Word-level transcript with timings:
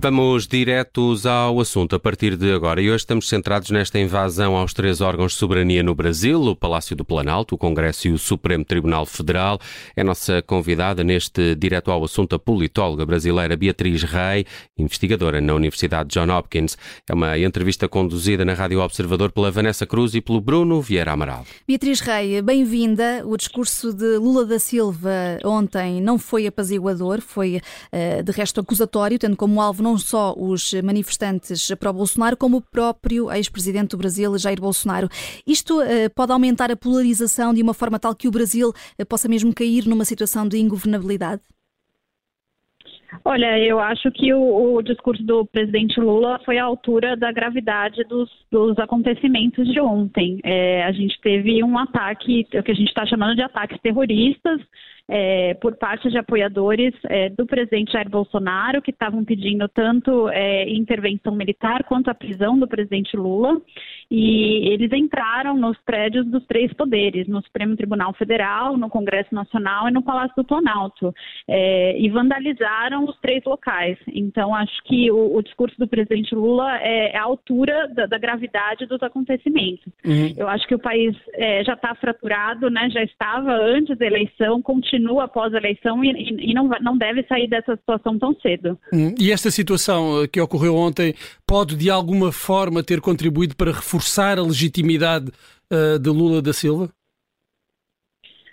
Vamos 0.00 0.46
diretos 0.46 1.26
ao 1.26 1.58
assunto 1.58 1.96
a 1.96 1.98
partir 1.98 2.36
de 2.36 2.52
agora. 2.52 2.80
E 2.80 2.88
hoje 2.88 2.98
estamos 2.98 3.28
centrados 3.28 3.68
nesta 3.70 3.98
invasão 3.98 4.54
aos 4.54 4.72
três 4.72 5.00
órgãos 5.00 5.32
de 5.32 5.38
soberania 5.38 5.82
no 5.82 5.92
Brasil, 5.92 6.40
o 6.40 6.54
Palácio 6.54 6.94
do 6.94 7.04
Planalto, 7.04 7.56
o 7.56 7.58
Congresso 7.58 8.06
e 8.06 8.12
o 8.12 8.18
Supremo 8.18 8.64
Tribunal 8.64 9.04
Federal. 9.04 9.58
É 9.96 10.04
nossa 10.04 10.40
convidada 10.40 11.02
neste 11.02 11.56
direto 11.56 11.90
ao 11.90 12.04
assunto 12.04 12.36
a 12.36 12.38
politóloga 12.38 13.04
brasileira 13.04 13.56
Beatriz 13.56 14.04
Rei, 14.04 14.46
investigadora 14.78 15.40
na 15.40 15.52
Universidade 15.52 16.10
John 16.10 16.30
Hopkins. 16.30 16.78
É 17.08 17.12
uma 17.12 17.36
entrevista 17.36 17.88
conduzida 17.88 18.44
na 18.44 18.54
Rádio 18.54 18.78
Observador 18.78 19.32
pela 19.32 19.50
Vanessa 19.50 19.84
Cruz 19.84 20.14
e 20.14 20.20
pelo 20.20 20.40
Bruno 20.40 20.80
Vieira 20.80 21.10
Amaral. 21.10 21.44
Beatriz 21.66 21.98
Rei, 21.98 22.40
bem-vinda. 22.40 23.24
O 23.26 23.36
discurso 23.36 23.92
de 23.92 24.16
Lula 24.16 24.46
da 24.46 24.60
Silva 24.60 25.10
ontem 25.44 26.00
não 26.00 26.20
foi 26.20 26.46
apaziguador, 26.46 27.20
foi 27.20 27.60
eh, 27.90 28.22
de 28.22 28.30
resto 28.30 28.60
acusatório, 28.60 29.18
tendo 29.18 29.36
como 29.36 29.60
alvo 29.60 29.88
não 29.88 29.96
só 29.98 30.34
os 30.36 30.72
manifestantes 30.82 31.68
pró-Bolsonaro, 31.78 32.36
como 32.36 32.58
o 32.58 32.62
próprio 32.62 33.30
ex-presidente 33.32 33.90
do 33.90 33.96
Brasil, 33.96 34.36
Jair 34.38 34.60
Bolsonaro. 34.60 35.08
Isto 35.46 35.80
uh, 35.80 35.84
pode 36.14 36.32
aumentar 36.32 36.70
a 36.70 36.76
polarização 36.76 37.52
de 37.52 37.62
uma 37.62 37.74
forma 37.74 37.98
tal 37.98 38.14
que 38.14 38.28
o 38.28 38.30
Brasil 38.30 38.70
uh, 38.70 39.06
possa 39.06 39.28
mesmo 39.28 39.54
cair 39.54 39.86
numa 39.86 40.04
situação 40.04 40.46
de 40.46 40.58
ingovernabilidade? 40.58 41.42
Olha, 43.24 43.58
eu 43.58 43.78
acho 43.78 44.10
que 44.12 44.32
o, 44.34 44.74
o, 44.74 44.82
discurso 44.82 45.22
do 45.22 45.46
presidente 45.46 45.98
Lula 45.98 46.38
foi 46.44 46.58
à 46.58 46.64
altura 46.64 47.16
da 47.16 47.32
gravidade 47.32 48.04
dos, 48.04 48.30
dos 48.50 48.78
acontecimentos 48.78 49.66
de 49.72 49.80
ontem. 49.80 50.38
É, 50.44 50.84
a 50.84 50.92
gente 50.92 51.18
teve 51.20 51.62
um 51.64 51.78
ataque, 51.78 52.46
o 52.54 52.62
que 52.62 52.70
a 52.70 52.74
gente 52.74 52.88
está 52.88 53.06
chamando 53.06 53.34
de 53.34 53.42
ataques 53.42 53.80
terroristas, 53.80 54.60
é, 55.08 55.54
por 55.54 55.74
parte 55.76 56.10
de 56.10 56.18
apoiadores 56.18 56.94
é, 57.04 57.30
do 57.30 57.46
presidente 57.46 57.92
Jair 57.92 58.10
Bolsonaro, 58.10 58.82
que 58.82 58.90
estavam 58.90 59.24
pedindo 59.24 59.66
tanto 59.68 60.28
é, 60.28 60.68
intervenção 60.68 61.34
militar 61.34 61.82
quanto 61.84 62.10
a 62.10 62.14
prisão 62.14 62.58
do 62.58 62.68
presidente 62.68 63.16
Lula. 63.16 63.58
E 64.10 64.72
eles 64.72 64.90
entraram 64.92 65.56
nos 65.56 65.76
prédios 65.84 66.26
dos 66.26 66.44
três 66.46 66.72
poderes, 66.72 67.28
no 67.28 67.42
Supremo 67.42 67.76
Tribunal 67.76 68.14
Federal, 68.14 68.76
no 68.76 68.88
Congresso 68.88 69.34
Nacional 69.34 69.88
e 69.88 69.92
no 69.92 70.02
Palácio 70.02 70.34
do 70.36 70.44
Planalto, 70.44 71.14
é, 71.46 71.98
e 72.00 72.08
vandalizaram 72.08 73.04
os 73.04 73.18
três 73.20 73.44
locais. 73.44 73.98
Então, 74.08 74.54
acho 74.54 74.82
que 74.84 75.10
o, 75.10 75.36
o 75.36 75.42
discurso 75.42 75.76
do 75.78 75.86
presidente 75.86 76.34
Lula 76.34 76.78
é, 76.78 77.12
é 77.14 77.18
a 77.18 77.22
altura 77.22 77.88
da, 77.94 78.06
da 78.06 78.18
gravidade 78.18 78.86
dos 78.86 79.02
acontecimentos. 79.02 79.92
Uhum. 80.04 80.32
Eu 80.36 80.48
acho 80.48 80.66
que 80.66 80.74
o 80.74 80.78
país 80.78 81.14
é, 81.34 81.62
já 81.64 81.74
está 81.74 81.94
fraturado, 81.94 82.70
né, 82.70 82.88
já 82.90 83.02
estava 83.02 83.52
antes 83.52 83.96
da 83.98 84.06
eleição, 84.06 84.62
continua 84.62 85.24
após 85.24 85.52
a 85.52 85.58
eleição 85.58 86.02
e, 86.02 86.50
e, 86.50 86.54
não, 86.54 86.68
não 86.80 86.96
deve 86.96 87.24
sair 87.24 87.46
dessa 87.46 87.76
situação 87.76 88.18
tão 88.18 88.34
cedo. 88.40 88.78
Hum, 88.92 89.14
e 89.18 89.30
esta 89.30 89.50
situação 89.50 90.26
que 90.32 90.40
ocorreu 90.40 90.74
ontem 90.74 91.14
pode 91.48 91.74
de 91.76 91.88
alguma 91.88 92.30
forma 92.30 92.84
ter 92.84 93.00
contribuído 93.00 93.56
para 93.56 93.72
reforçar 93.72 94.38
a 94.38 94.42
legitimidade 94.42 95.32
uh, 95.72 95.98
de 95.98 96.10
Lula 96.10 96.42
da 96.42 96.52
Silva? 96.52 96.90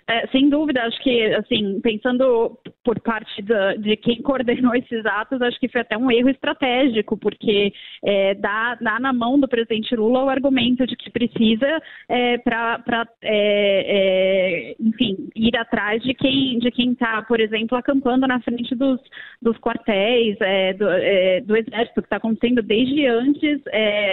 É, 0.08 0.26
sem 0.28 0.48
dúvida, 0.48 0.82
acho 0.82 1.02
que, 1.02 1.34
assim, 1.34 1.80
pensando 1.80 2.56
por 2.86 3.00
parte 3.00 3.42
de, 3.42 3.78
de, 3.78 3.96
quem 3.96 4.22
coordenou 4.22 4.72
esses 4.76 5.04
atos, 5.04 5.42
acho 5.42 5.58
que 5.58 5.68
foi 5.68 5.80
até 5.80 5.98
um 5.98 6.08
erro 6.08 6.28
estratégico, 6.28 7.16
porque 7.16 7.72
é, 8.04 8.34
dá, 8.34 8.76
dá, 8.80 9.00
na 9.00 9.12
mão 9.12 9.40
do 9.40 9.48
presidente 9.48 9.96
Lula 9.96 10.22
o 10.22 10.30
argumento 10.30 10.86
de 10.86 10.94
que 10.94 11.10
precisa 11.10 11.82
é, 12.08 12.38
para, 12.38 13.08
é, 13.22 14.70
é, 14.70 14.76
enfim, 14.78 15.28
ir 15.34 15.56
atrás 15.56 16.00
de 16.00 16.14
quem 16.14 16.60
de 16.60 16.70
quem 16.70 16.92
está, 16.92 17.22
por 17.22 17.40
exemplo, 17.40 17.76
acampando 17.76 18.24
na 18.24 18.40
frente 18.40 18.72
dos, 18.76 19.00
dos 19.42 19.58
quartéis 19.58 20.36
é, 20.40 20.72
do, 20.74 20.88
é, 20.88 21.40
do, 21.40 21.56
exército, 21.56 22.00
que 22.02 22.06
está 22.06 22.16
acontecendo 22.18 22.62
desde 22.62 23.04
antes 23.06 23.60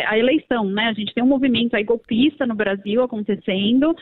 a 0.08 0.18
eleição, 0.18 0.66
né? 0.66 0.88
A 0.88 0.94
gente 0.94 1.14
tem 1.14 1.24
um 1.24 1.28
movimento 1.28 1.76
aí 1.76 1.84
golpista 1.84 2.48
no 2.48 2.56
Brasil 2.56 3.04
acontecendo, 3.04 3.96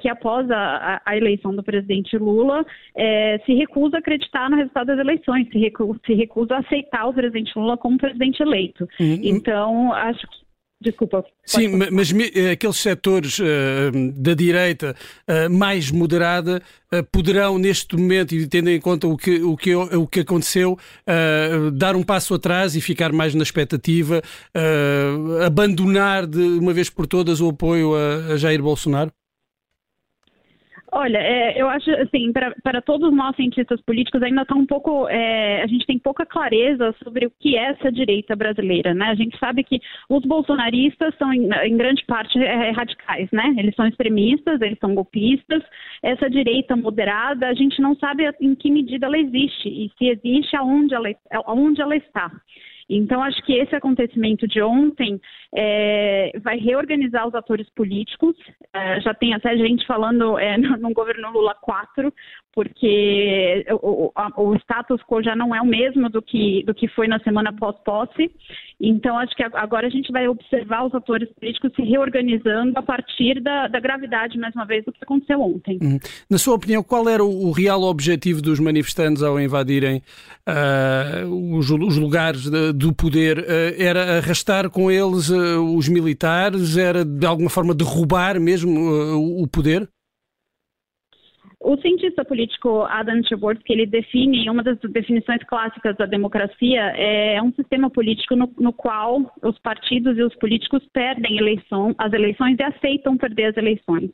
que 0.00 0.08
após 0.08 0.48
a, 0.50 1.00
a 1.04 1.16
eleição 1.16 1.54
do 1.54 1.62
presidente 1.62 2.16
Lula 2.16 2.64
se 3.44 3.54
recusa 3.54 3.87
recusa 3.88 3.96
a 3.96 4.00
acreditar 4.00 4.50
no 4.50 4.56
resultado 4.56 4.86
das 4.86 4.98
eleições, 4.98 5.48
se 5.50 5.58
recusa, 5.58 6.00
se 6.06 6.14
recusa 6.14 6.54
a 6.56 6.58
aceitar 6.58 7.06
o 7.06 7.14
presidente 7.14 7.52
Lula 7.56 7.76
como 7.76 7.98
presidente 7.98 8.42
eleito. 8.42 8.88
Uhum. 9.00 9.20
Então, 9.22 9.92
acho 9.92 10.26
que 10.26 10.48
Desculpa. 10.80 11.24
Sim, 11.44 11.70
mas 11.90 12.12
eh, 12.12 12.52
aqueles 12.52 12.76
setores 12.76 13.40
uh, 13.40 13.44
da 14.14 14.32
direita 14.32 14.94
uh, 15.26 15.52
mais 15.52 15.90
moderada 15.90 16.62
uh, 16.94 17.02
poderão, 17.10 17.58
neste 17.58 17.96
momento, 17.96 18.32
e 18.32 18.46
tendo 18.46 18.70
em 18.70 18.80
conta 18.80 19.08
o 19.08 19.16
que, 19.16 19.42
o 19.42 19.56
que, 19.56 19.74
o 19.74 20.06
que 20.06 20.20
aconteceu, 20.20 20.78
dar 21.72 21.96
um 21.96 22.04
passo 22.04 22.32
atrás 22.32 22.76
e 22.76 22.80
ficar 22.80 23.12
mais 23.12 23.34
na 23.34 23.42
expectativa, 23.42 24.22
abandonar 25.44 26.28
de 26.28 26.38
uma 26.38 26.72
vez 26.72 26.88
por 26.88 27.08
todas 27.08 27.40
o 27.40 27.48
apoio 27.48 27.96
a, 27.96 28.34
a 28.34 28.36
Jair 28.36 28.62
Bolsonaro? 28.62 29.10
Olha, 31.00 31.18
é, 31.18 31.62
eu 31.62 31.68
acho 31.68 31.88
assim, 31.92 32.32
para 32.32 32.82
todos 32.82 33.14
nós 33.14 33.36
cientistas 33.36 33.80
políticos 33.82 34.20
ainda 34.20 34.42
está 34.42 34.56
um 34.56 34.66
pouco, 34.66 35.08
é, 35.08 35.62
a 35.62 35.66
gente 35.68 35.86
tem 35.86 35.96
pouca 35.96 36.26
clareza 36.26 36.92
sobre 37.04 37.24
o 37.24 37.30
que 37.38 37.56
é 37.56 37.66
essa 37.66 37.92
direita 37.92 38.34
brasileira, 38.34 38.92
né? 38.92 39.06
A 39.06 39.14
gente 39.14 39.38
sabe 39.38 39.62
que 39.62 39.80
os 40.08 40.24
bolsonaristas 40.24 41.14
são 41.16 41.32
em, 41.32 41.48
em 41.66 41.76
grande 41.76 42.04
parte 42.04 42.36
é, 42.42 42.72
radicais, 42.72 43.30
né? 43.30 43.54
Eles 43.58 43.76
são 43.76 43.86
extremistas, 43.86 44.60
eles 44.60 44.76
são 44.80 44.92
golpistas. 44.92 45.62
Essa 46.02 46.28
direita 46.28 46.74
moderada, 46.74 47.46
a 47.46 47.54
gente 47.54 47.80
não 47.80 47.94
sabe 47.94 48.28
em 48.40 48.56
que 48.56 48.68
medida 48.68 49.06
ela 49.06 49.18
existe 49.18 49.68
e 49.68 49.92
se 49.96 50.08
existe 50.08 50.56
aonde 50.56 50.96
ela, 50.96 51.10
aonde 51.46 51.80
ela 51.80 51.94
está. 51.94 52.28
Então, 52.88 53.22
acho 53.22 53.42
que 53.42 53.52
esse 53.52 53.74
acontecimento 53.76 54.48
de 54.48 54.62
ontem 54.62 55.20
é, 55.54 56.32
vai 56.42 56.56
reorganizar 56.56 57.28
os 57.28 57.34
atores 57.34 57.68
políticos. 57.70 58.34
É, 58.72 59.00
já 59.00 59.12
tem 59.12 59.34
até 59.34 59.56
gente 59.58 59.86
falando 59.86 60.38
é, 60.38 60.56
no, 60.58 60.76
no, 60.78 60.92
governo 60.92 61.30
Lula 61.30 61.54
4, 61.60 62.12
porque 62.52 63.66
o, 63.82 64.10
o, 64.16 64.42
o, 64.42 64.54
status 64.56 65.02
quo 65.02 65.22
já 65.22 65.36
não 65.36 65.54
é 65.54 65.60
o 65.60 65.66
mesmo 65.66 66.08
do 66.08 66.22
que, 66.22 66.62
do 66.64 66.74
que 66.74 66.88
foi 66.88 67.06
na 67.06 67.18
semana 67.20 67.52
pós-posse. 67.52 68.30
Então, 68.80 69.18
acho 69.18 69.34
que 69.34 69.42
agora 69.42 69.88
a 69.88 69.90
gente 69.90 70.12
vai 70.12 70.28
observar 70.28 70.86
os 70.86 70.94
atores 70.94 71.28
políticos 71.34 71.72
se 71.74 71.82
reorganizando 71.82 72.78
a 72.78 72.82
partir 72.82 73.40
da, 73.40 73.66
da 73.66 73.80
gravidade, 73.80 74.38
mais 74.38 74.54
uma 74.54 74.64
vez, 74.64 74.84
do 74.84 74.92
que 74.92 75.02
aconteceu 75.02 75.40
ontem. 75.40 75.78
Uhum. 75.82 75.98
Na 76.30 76.38
sua 76.38 76.54
opinião, 76.54 76.82
qual 76.82 77.08
era 77.08 77.24
o, 77.24 77.48
o, 77.48 77.50
real 77.50 77.82
objetivo 77.82 78.40
dos 78.40 78.60
manifestantes 78.60 79.20
ao 79.20 79.40
invadirem 79.40 80.00
uh, 80.48 81.56
os, 81.56 81.68
os, 81.68 81.96
lugares 81.96 82.48
de, 82.48 82.72
do 82.72 82.94
poder? 82.94 83.38
Uh, 83.40 83.74
era 83.76 84.18
arrastar 84.18 84.70
com 84.70 84.88
eles 84.88 85.28
uh, 85.28 85.60
os 85.76 85.88
militares? 85.88 86.76
Era 86.76 87.04
de 87.04 87.26
alguma 87.26 87.50
forma 87.50 87.74
derrubar 87.74 88.38
mesmo 88.38 89.42
o 89.42 89.46
poder? 89.48 89.88
O 91.68 91.76
cientista 91.76 92.24
político 92.24 92.86
Adam 92.88 93.20
Tversky, 93.20 93.74
ele 93.74 93.84
define, 93.84 94.48
uma 94.48 94.62
das 94.62 94.78
definições 94.78 95.44
clássicas 95.44 95.94
da 95.98 96.06
democracia 96.06 96.80
é 96.96 97.42
um 97.42 97.52
sistema 97.52 97.90
político 97.90 98.34
no, 98.34 98.50
no 98.58 98.72
qual 98.72 99.30
os 99.42 99.58
partidos 99.58 100.16
e 100.16 100.22
os 100.22 100.34
políticos 100.36 100.82
perdem 100.94 101.36
eleição, 101.36 101.94
as 101.98 102.10
eleições 102.14 102.56
e 102.58 102.62
aceitam 102.62 103.18
perder 103.18 103.50
as 103.50 103.56
eleições. 103.58 104.10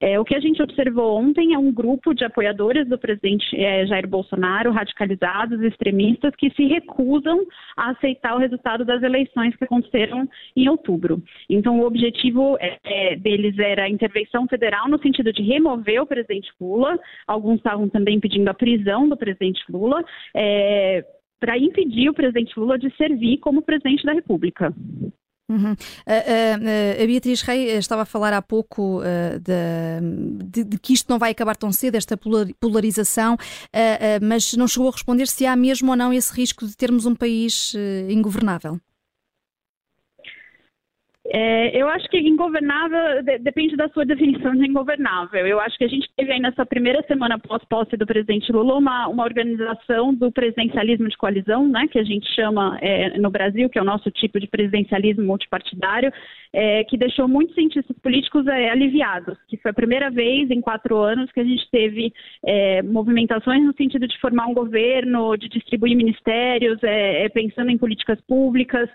É, 0.00 0.18
o 0.18 0.24
que 0.24 0.34
a 0.34 0.40
gente 0.40 0.62
observou 0.62 1.18
ontem 1.18 1.54
é 1.54 1.58
um 1.58 1.72
grupo 1.72 2.14
de 2.14 2.24
apoiadores 2.24 2.88
do 2.88 2.98
presidente 2.98 3.56
é, 3.56 3.86
Jair 3.86 4.08
Bolsonaro, 4.08 4.70
radicalizados, 4.70 5.60
extremistas, 5.62 6.34
que 6.36 6.50
se 6.50 6.64
recusam 6.66 7.40
a 7.76 7.90
aceitar 7.90 8.34
o 8.34 8.38
resultado 8.38 8.84
das 8.84 9.02
eleições 9.02 9.54
que 9.56 9.64
aconteceram 9.64 10.28
em 10.56 10.68
outubro. 10.68 11.22
Então, 11.48 11.80
o 11.80 11.86
objetivo 11.86 12.56
é, 12.60 12.78
é 12.84 13.16
deles 13.16 13.58
era 13.58 13.84
a 13.84 13.90
intervenção 13.90 14.46
federal 14.46 14.88
no 14.88 14.98
sentido 15.00 15.32
de 15.32 15.42
remover 15.42 16.02
o 16.02 16.06
presidente 16.06 16.50
Lula. 16.60 16.98
Alguns 17.26 17.56
estavam 17.56 17.88
também 17.88 18.20
pedindo 18.20 18.48
a 18.48 18.54
prisão 18.54 19.08
do 19.08 19.16
presidente 19.16 19.62
Lula. 19.70 20.04
É, 20.34 21.04
para 21.42 21.58
impedir 21.58 22.08
o 22.08 22.14
presidente 22.14 22.56
Lula 22.56 22.78
de 22.78 22.88
servir 22.96 23.38
como 23.38 23.62
presidente 23.62 24.04
da 24.04 24.12
República. 24.12 24.72
Uhum. 25.52 25.76
A, 26.06 27.02
a, 27.02 27.06
Beatriz 27.06 27.42
Rei 27.42 27.76
estava 27.76 28.02
a 28.02 28.06
falar 28.06 28.32
há 28.32 28.40
pouco 28.40 29.00
uh, 29.00 29.38
de, 29.38 30.46
de, 30.46 30.64
de, 30.64 30.78
que 30.78 30.94
isto 30.94 31.10
não 31.10 31.18
vai 31.18 31.32
acabar 31.32 31.54
tão 31.56 31.70
cedo, 31.70 31.96
esta 31.96 32.16
polarização, 32.58 33.34
uh, 33.34 33.36
uh, 33.36 33.38
mas 34.22 34.54
não 34.54 34.66
chegou 34.66 34.88
a 34.88 34.92
responder 34.92 35.28
se 35.28 35.44
há 35.44 35.54
mesmo 35.54 35.90
ou 35.90 35.96
não 35.96 36.10
esse 36.10 36.32
risco 36.32 36.66
de 36.66 36.74
termos 36.74 37.04
um 37.04 37.14
país 37.14 37.74
ingovernável. 38.08 38.80
É, 41.34 41.74
eu 41.74 41.88
acho 41.88 42.06
que 42.10 42.18
ingovernável 42.18 43.22
de, 43.22 43.38
depende 43.38 43.74
da 43.74 43.88
sua 43.88 44.04
definição 44.04 44.54
de 44.54 44.66
ingovernável. 44.66 45.46
Eu 45.46 45.58
acho 45.60 45.78
que 45.78 45.84
a 45.84 45.88
gente 45.88 46.06
teve 46.14 46.30
aí 46.30 46.38
nessa 46.38 46.66
primeira 46.66 47.02
semana 47.04 47.38
pós-posse 47.38 47.96
do 47.96 48.04
presidente 48.04 48.52
Lula 48.52 48.74
uma, 48.74 49.08
uma 49.08 49.24
organização 49.24 50.12
do 50.12 50.30
presidencialismo 50.30 51.08
de 51.08 51.16
coalizão, 51.16 51.66
né, 51.66 51.88
que 51.90 51.98
a 51.98 52.04
gente 52.04 52.28
chama 52.34 52.76
é, 52.82 53.16
no 53.18 53.30
Brasil, 53.30 53.70
que 53.70 53.78
é 53.78 53.82
o 53.82 53.84
nosso 53.84 54.10
tipo 54.10 54.38
de 54.38 54.46
presidencialismo 54.46 55.24
multipartidário, 55.24 56.12
é, 56.52 56.84
que 56.84 56.98
deixou 56.98 57.26
muitos 57.26 57.54
cientistas 57.54 57.96
políticos 58.00 58.46
é, 58.46 58.68
aliviados, 58.68 59.38
que 59.48 59.56
foi 59.56 59.70
a 59.70 59.74
primeira 59.74 60.10
vez 60.10 60.50
em 60.50 60.60
quatro 60.60 60.98
anos 60.98 61.32
que 61.32 61.40
a 61.40 61.44
gente 61.44 61.66
teve 61.70 62.12
é, 62.44 62.82
movimentações 62.82 63.64
no 63.64 63.74
sentido 63.74 64.06
de 64.06 64.20
formar 64.20 64.48
um 64.48 64.54
governo, 64.54 65.34
de 65.38 65.48
distribuir 65.48 65.96
ministérios, 65.96 66.78
é, 66.82 67.26
pensando 67.30 67.70
em 67.70 67.78
políticas 67.78 68.20
públicas. 68.22 68.88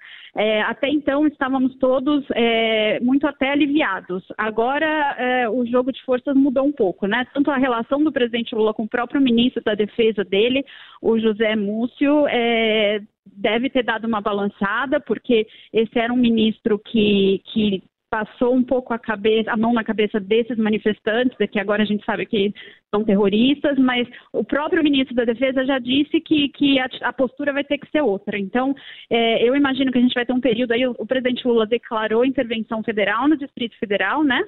Até 0.67 0.87
então 0.89 1.25
estávamos 1.25 1.75
todos 1.77 2.26
é, 2.33 2.99
muito 2.99 3.27
até 3.27 3.51
aliviados. 3.51 4.23
Agora 4.37 5.15
é, 5.17 5.49
o 5.49 5.65
jogo 5.65 5.91
de 5.91 6.01
forças 6.03 6.35
mudou 6.35 6.65
um 6.65 6.71
pouco, 6.71 7.07
né? 7.07 7.25
Tanto 7.33 7.51
a 7.51 7.57
relação 7.57 8.03
do 8.03 8.11
presidente 8.11 8.55
Lula 8.55 8.73
com 8.73 8.83
o 8.83 8.89
próprio 8.89 9.21
ministro 9.21 9.63
da 9.63 9.75
Defesa 9.75 10.23
dele, 10.23 10.65
o 11.01 11.19
José 11.19 11.55
Múcio, 11.55 12.27
é, 12.27 12.99
deve 13.25 13.69
ter 13.69 13.83
dado 13.83 14.05
uma 14.05 14.21
balançada, 14.21 14.99
porque 14.99 15.47
esse 15.73 15.97
era 15.99 16.13
um 16.13 16.17
ministro 16.17 16.79
que, 16.79 17.41
que 17.45 17.83
passou 18.17 18.55
um 18.55 18.63
pouco 18.63 18.93
a, 18.93 18.97
cabeça, 18.97 19.51
a 19.51 19.57
mão 19.57 19.73
na 19.73 19.83
cabeça 19.83 20.19
desses 20.19 20.57
manifestantes, 20.57 21.37
que 21.51 21.59
agora 21.59 21.83
a 21.83 21.85
gente 21.85 22.03
sabe 22.03 22.25
que 22.25 22.51
são 22.89 23.03
terroristas, 23.03 23.77
mas 23.77 24.07
o 24.33 24.43
próprio 24.43 24.83
ministro 24.83 25.15
da 25.15 25.23
Defesa 25.23 25.63
já 25.63 25.77
disse 25.77 26.19
que, 26.21 26.49
que 26.49 26.79
a, 26.79 26.89
a 27.03 27.13
postura 27.13 27.53
vai 27.53 27.63
ter 27.63 27.77
que 27.77 27.91
ser 27.91 28.01
outra. 28.01 28.39
Então, 28.39 28.75
é, 29.07 29.47
eu 29.47 29.55
imagino 29.55 29.91
que 29.91 29.99
a 29.99 30.01
gente 30.01 30.15
vai 30.15 30.25
ter 30.25 30.33
um 30.33 30.41
período 30.41 30.71
aí, 30.71 30.87
o, 30.87 30.95
o 30.97 31.05
presidente 31.05 31.47
Lula 31.47 31.67
declarou 31.67 32.25
intervenção 32.25 32.81
federal 32.81 33.27
no 33.27 33.37
Distrito 33.37 33.77
Federal, 33.77 34.23
né? 34.23 34.41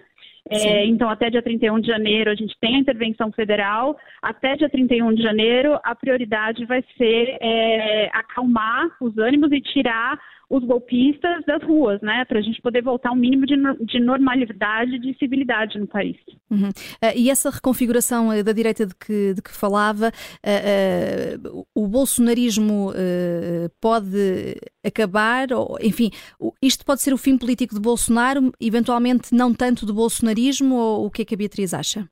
É, 0.49 0.85
então, 0.85 1.09
até 1.09 1.29
dia 1.29 1.43
31 1.43 1.79
de 1.79 1.87
janeiro, 1.87 2.31
a 2.31 2.35
gente 2.35 2.55
tem 2.59 2.75
a 2.75 2.79
intervenção 2.79 3.31
federal. 3.31 3.99
Até 4.19 4.55
dia 4.55 4.69
31 4.69 5.13
de 5.13 5.21
janeiro, 5.21 5.79
a 5.83 5.93
prioridade 5.93 6.65
vai 6.65 6.83
ser 6.97 7.37
é, 7.39 8.09
acalmar 8.13 8.89
os 8.99 9.15
ânimos 9.17 9.51
e 9.51 9.61
tirar 9.61 10.19
os 10.49 10.63
golpistas 10.63 11.45
das 11.45 11.61
ruas, 11.61 12.01
né, 12.01 12.25
para 12.25 12.39
a 12.39 12.41
gente 12.41 12.59
poder 12.61 12.81
voltar 12.81 13.09
a 13.09 13.11
um 13.11 13.15
mínimo 13.15 13.45
de, 13.45 13.55
de 13.85 13.99
normalidade 13.99 14.95
e 14.95 14.99
de 14.99 15.17
civilidade 15.19 15.77
no 15.77 15.85
país. 15.85 16.17
Uhum. 16.49 16.69
Uh, 16.69 17.15
e 17.15 17.29
essa 17.29 17.51
reconfiguração 17.51 18.29
uh, 18.29 18.43
da 18.43 18.51
direita 18.51 18.85
de 18.85 18.95
que, 18.95 19.33
de 19.35 19.41
que 19.41 19.51
falava, 19.51 20.09
uh, 20.09 21.65
o 21.75 21.87
bolsonarismo 21.87 22.91
pode 23.79 24.55
acabar, 24.83 25.51
ou, 25.53 25.77
enfim, 25.81 26.09
isto 26.61 26.85
pode 26.85 27.01
ser 27.01 27.13
o 27.13 27.17
fim 27.17 27.37
político 27.37 27.75
de 27.75 27.81
Bolsonaro, 27.81 28.51
eventualmente 28.59 29.33
não 29.33 29.53
tanto 29.53 29.85
do 29.85 29.93
bolsonarismo, 29.93 30.75
ou 30.75 31.05
o 31.05 31.11
que 31.11 31.21
é 31.21 31.25
que 31.25 31.35
a 31.35 31.37
Beatriz 31.37 31.73
acha? 31.73 32.07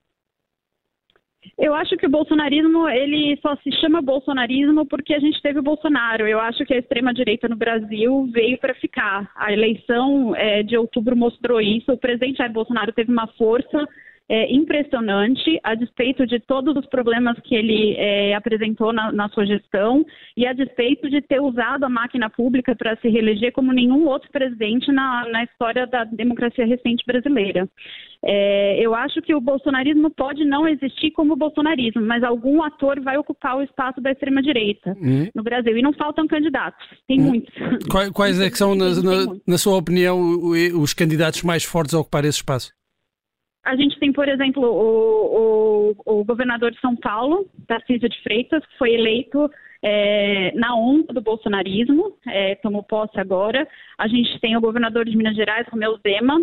Eu 1.58 1.74
acho 1.74 1.96
que 1.98 2.06
o 2.06 2.10
bolsonarismo 2.10 2.88
ele 2.90 3.38
só 3.42 3.56
se 3.58 3.72
chama 3.80 4.02
bolsonarismo 4.02 4.86
porque 4.86 5.14
a 5.14 5.20
gente 5.20 5.42
teve 5.42 5.60
o 5.60 5.64
Bolsonaro. 5.64 6.28
Eu 6.28 6.40
acho 6.40 6.66
que 6.66 6.74
a 6.74 6.78
extrema 6.80 7.14
direita 7.14 7.48
no 7.48 7.56
Brasil 7.56 8.28
veio 8.32 8.58
para 8.58 8.74
ficar. 8.76 9.32
A 9.36 9.52
eleição 9.52 10.36
é, 10.36 10.64
de 10.64 10.78
outubro 10.78 11.16
mostrou 11.16 11.62
isso. 11.62 11.92
O 11.92 11.98
presidente 11.98 12.38
Jair 12.38 12.52
Bolsonaro 12.52 12.94
teve 12.94 13.12
uma 13.12 13.28
força 13.28 13.88
é, 14.30 14.54
impressionante, 14.54 15.60
a 15.64 15.74
despeito 15.74 16.26
de 16.28 16.40
todos 16.40 16.76
os 16.76 16.86
problemas 16.88 17.40
que 17.44 17.56
ele 17.56 17.96
é, 17.98 18.36
apresentou 18.36 18.92
na, 18.92 19.12
na, 19.12 19.30
sua 19.30 19.46
gestão 19.46 20.06
e 20.36 20.46
a 20.46 20.52
despeito 20.52 21.10
de 21.10 21.22
ter 21.22 21.40
usado 21.40 21.86
a 21.86 21.90
máquina 21.90 22.30
pública 22.30 22.76
para 22.76 22.98
se 22.98 23.08
reeleger 23.08 23.54
como 23.54 23.72
nenhum 23.72 24.06
outro 24.06 24.30
presidente 24.30 24.92
na, 24.92 25.26
na 25.30 25.44
história 25.44 25.88
da 25.88 26.04
democracia 26.04 26.66
recente 26.66 27.06
brasileira. 27.06 27.70
É, 28.26 28.80
eu 28.82 28.94
acho 28.94 29.22
que 29.22 29.34
o 29.34 29.40
bolsonarismo 29.40 30.10
pode 30.10 30.44
não 30.44 30.68
existir 30.68 31.12
como 31.12 31.36
bolsonarismo, 31.36 32.02
mas 32.02 32.24
algum 32.24 32.62
ator 32.64 33.00
vai 33.00 33.18
ocupar 33.18 33.56
o 33.56 33.62
espaço 33.62 34.02
da 34.02 34.12
extrema-direita 34.12 34.98
uhum. 35.00 35.30
no 35.34 35.44
Brasil. 35.44 35.78
E 35.78 35.82
não 35.82 35.94
faltam 35.94 36.28
candidatos, 36.28 36.86
tem 37.08 37.20
uhum. 37.20 37.28
muitos. 37.28 37.54
Quais, 37.90 38.10
quais 38.10 38.42
é 38.42 38.50
são, 38.50 38.76
na, 38.76 38.90
na, 38.90 39.36
na 39.48 39.58
sua 39.58 39.78
opinião, 39.78 40.20
os 40.82 40.94
candidatos 40.94 41.44
mais 41.44 41.64
fortes 41.64 41.94
a 41.94 42.00
ocupar 42.00 42.26
esse 42.26 42.38
espaço? 42.38 42.77
A 43.68 43.76
gente 43.76 44.00
tem, 44.00 44.14
por 44.14 44.30
exemplo, 44.30 44.64
o, 44.64 45.94
o, 46.06 46.20
o 46.20 46.24
governador 46.24 46.72
de 46.72 46.80
São 46.80 46.96
Paulo, 46.96 47.50
Tarcísio 47.68 48.08
de 48.08 48.24
Freitas, 48.24 48.66
que 48.66 48.78
foi 48.78 48.94
eleito 48.94 49.52
é, 49.84 50.52
na 50.56 50.76
onda 50.76 51.14
do 51.14 51.22
bolsonarismo, 51.22 52.14
é, 52.28 52.56
tomou 52.56 52.84
posse 52.84 53.20
agora. 53.20 53.68
A 53.98 54.08
gente 54.08 54.40
tem 54.40 54.56
o 54.56 54.62
governador 54.62 55.06
de 55.06 55.16
Minas 55.16 55.36
Gerais, 55.36 55.68
Romeu 55.70 55.98
Zema. 56.06 56.40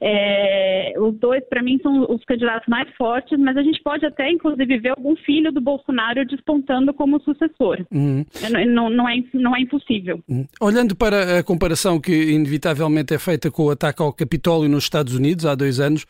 É, 0.00 0.94
os 0.98 1.14
dois, 1.18 1.42
para 1.48 1.62
mim, 1.62 1.78
são 1.82 2.06
os 2.08 2.24
candidatos 2.24 2.66
mais 2.68 2.88
fortes, 2.96 3.38
mas 3.38 3.56
a 3.56 3.62
gente 3.62 3.82
pode 3.82 4.04
até, 4.06 4.30
inclusive, 4.30 4.78
ver 4.78 4.90
algum 4.90 5.16
filho 5.16 5.52
do 5.52 5.60
Bolsonaro 5.60 6.24
despontando 6.26 6.92
como 6.94 7.20
sucessor. 7.20 7.84
Uhum. 7.92 8.24
Não, 8.68 8.90
não, 8.90 9.08
é, 9.08 9.22
não 9.32 9.56
é 9.56 9.60
impossível. 9.60 10.20
Uhum. 10.28 10.46
Olhando 10.60 10.96
para 10.96 11.38
a 11.38 11.42
comparação 11.42 12.00
que 12.00 12.32
inevitavelmente 12.32 13.14
é 13.14 13.18
feita 13.18 13.50
com 13.50 13.64
o 13.64 13.70
ataque 13.70 14.02
ao 14.02 14.12
Capitólio 14.12 14.68
nos 14.68 14.84
Estados 14.84 15.14
Unidos 15.14 15.46
há 15.46 15.54
dois 15.54 15.80
anos, 15.80 16.06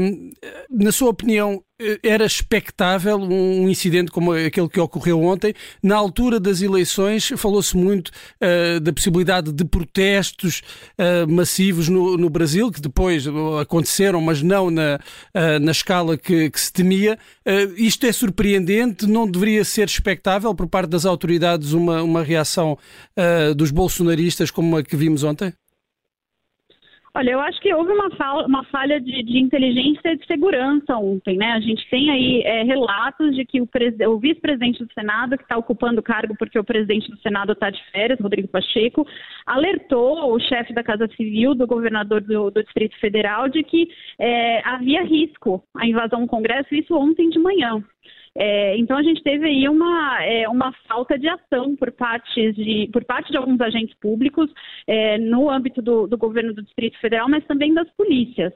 hum, 0.00 0.30
na 0.70 0.92
sua 0.92 1.10
opinião, 1.10 1.62
era 2.02 2.24
expectável 2.24 3.16
um 3.16 3.68
incidente 3.68 4.10
como 4.10 4.32
aquele 4.32 4.68
que 4.68 4.80
ocorreu 4.80 5.22
ontem. 5.22 5.54
Na 5.80 5.94
altura 5.94 6.40
das 6.40 6.60
eleições, 6.60 7.30
falou-se 7.36 7.76
muito 7.76 8.08
uh, 8.08 8.80
da 8.80 8.92
possibilidade 8.92 9.52
de 9.52 9.64
protestos 9.64 10.62
uh, 10.98 11.30
massivos 11.30 11.88
no, 11.88 12.16
no, 12.16 12.28
Brasil, 12.28 12.72
que 12.72 12.80
depois 12.80 13.24
aconteceram, 13.60 14.20
mas 14.20 14.42
não 14.42 14.70
na, 14.70 14.98
uh, 15.34 15.60
na 15.60 15.70
escala 15.70 16.18
que, 16.18 16.50
que 16.50 16.60
se 16.60 16.72
temia. 16.72 17.16
isto 17.76 18.04
é 18.06 18.12
surpreendente, 18.12 19.06
não 19.06 19.30
deveria 19.30 19.64
ser 19.64 19.86
expectável 19.86 20.52
por 20.54 20.66
parte 20.66 20.90
das 20.90 21.06
autoridades 21.06 21.72
uma, 21.72 22.02
uma 22.02 22.22
reação 22.22 22.76
dos 23.56 23.70
bolsonaristas 23.70 24.50
como 24.50 24.76
a 24.76 24.82
que 24.82 24.96
vimos 24.96 25.22
ontem? 25.22 25.52
Olha, 27.18 27.32
eu 27.32 27.40
acho 27.40 27.60
que 27.60 27.74
houve 27.74 27.90
uma, 27.90 28.10
falha, 28.12 28.46
uma 28.46 28.62
falha 28.66 29.00
de, 29.00 29.24
de, 29.24 29.38
inteligência 29.40 30.12
e 30.12 30.16
de 30.16 30.24
segurança 30.24 30.96
ontem, 30.96 31.36
né? 31.36 31.46
A 31.50 31.58
gente 31.58 31.84
tem 31.90 32.08
aí 32.10 32.42
é, 32.42 32.62
relatos 32.62 33.34
de 33.34 33.44
que 33.44 33.60
o, 33.60 33.68
o 34.08 34.18
vice-presidente 34.20 34.84
do 34.84 34.92
Senado, 34.92 35.36
que 35.36 35.42
está 35.42 35.56
ocupando 35.56 35.98
o 35.98 36.02
cargo 36.02 36.36
porque 36.38 36.56
o 36.56 36.62
presidente 36.62 37.10
do 37.10 37.18
Senado 37.18 37.54
está 37.54 37.70
de 37.70 37.82
férias, 37.90 38.20
Rodrigo 38.20 38.46
Pacheco, 38.46 39.04
alertou 39.44 40.32
o 40.32 40.38
chefe 40.38 40.72
da 40.72 40.84
Casa 40.84 41.08
Civil, 41.16 41.56
do 41.56 41.66
governador 41.66 42.20
do, 42.20 42.52
do 42.52 42.62
Distrito 42.62 42.96
Federal, 43.00 43.48
de 43.48 43.64
que 43.64 43.88
é, 44.16 44.62
havia 44.64 45.02
risco 45.02 45.60
a 45.76 45.88
invasão 45.88 46.20
do 46.20 46.28
Congresso, 46.28 46.72
isso 46.72 46.94
ontem 46.94 47.28
de 47.30 47.40
manhã. 47.40 47.82
É, 48.36 48.76
então 48.76 48.96
a 48.96 49.02
gente 49.02 49.22
teve 49.22 49.46
aí 49.46 49.68
uma, 49.68 50.24
é, 50.24 50.48
uma 50.48 50.72
falta 50.86 51.18
de 51.18 51.28
ação 51.28 51.76
por 51.76 51.90
parte 51.92 52.52
de, 52.52 52.88
por 52.92 53.04
parte 53.04 53.30
de 53.30 53.36
alguns 53.36 53.60
agentes 53.60 53.96
públicos 53.98 54.50
é, 54.86 55.18
no 55.18 55.50
âmbito 55.50 55.82
do, 55.82 56.06
do 56.06 56.16
governo 56.16 56.54
do 56.54 56.62
Distrito 56.62 56.98
Federal, 57.00 57.28
mas 57.28 57.44
também 57.46 57.74
das 57.74 57.88
polícias. 57.96 58.52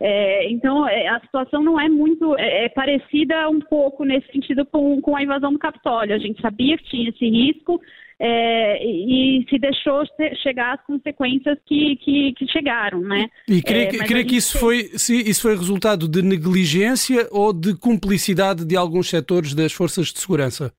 É, 0.00 0.50
então, 0.50 0.86
é, 0.88 1.08
a 1.08 1.20
situação 1.20 1.62
não 1.62 1.80
é 1.80 1.88
muito 1.88 2.36
é, 2.36 2.64
é, 2.64 2.68
parecida 2.68 3.48
um 3.48 3.60
pouco 3.60 4.04
nesse 4.04 4.30
sentido 4.32 4.66
com, 4.66 5.00
com 5.00 5.16
a 5.16 5.22
invasão 5.22 5.52
do 5.52 5.58
Capitólio. 5.58 6.14
A 6.14 6.18
gente 6.18 6.40
sabia 6.40 6.76
que 6.76 6.84
tinha 6.84 7.10
esse 7.10 7.28
risco, 7.28 7.80
é, 8.18 8.84
e 8.84 9.44
se 9.48 9.58
deixou 9.58 10.04
chegar 10.42 10.74
as 10.74 10.86
consequências 10.86 11.58
que, 11.66 11.96
que, 11.96 12.32
que 12.34 12.46
chegaram, 12.48 13.00
né? 13.00 13.28
E 13.48 13.60
crê, 13.60 13.84
é, 13.84 13.88
crê 13.88 14.24
que 14.24 14.36
isso 14.36 14.58
foi, 14.58 14.84
se 14.96 15.28
isso 15.28 15.42
foi 15.42 15.56
resultado 15.56 16.08
de 16.08 16.22
negligência 16.22 17.26
ou 17.30 17.52
de 17.52 17.76
cumplicidade 17.76 18.64
de 18.64 18.76
alguns 18.76 19.10
setores 19.10 19.54
das 19.54 19.72
forças 19.72 20.12
de 20.12 20.18
segurança? 20.20 20.72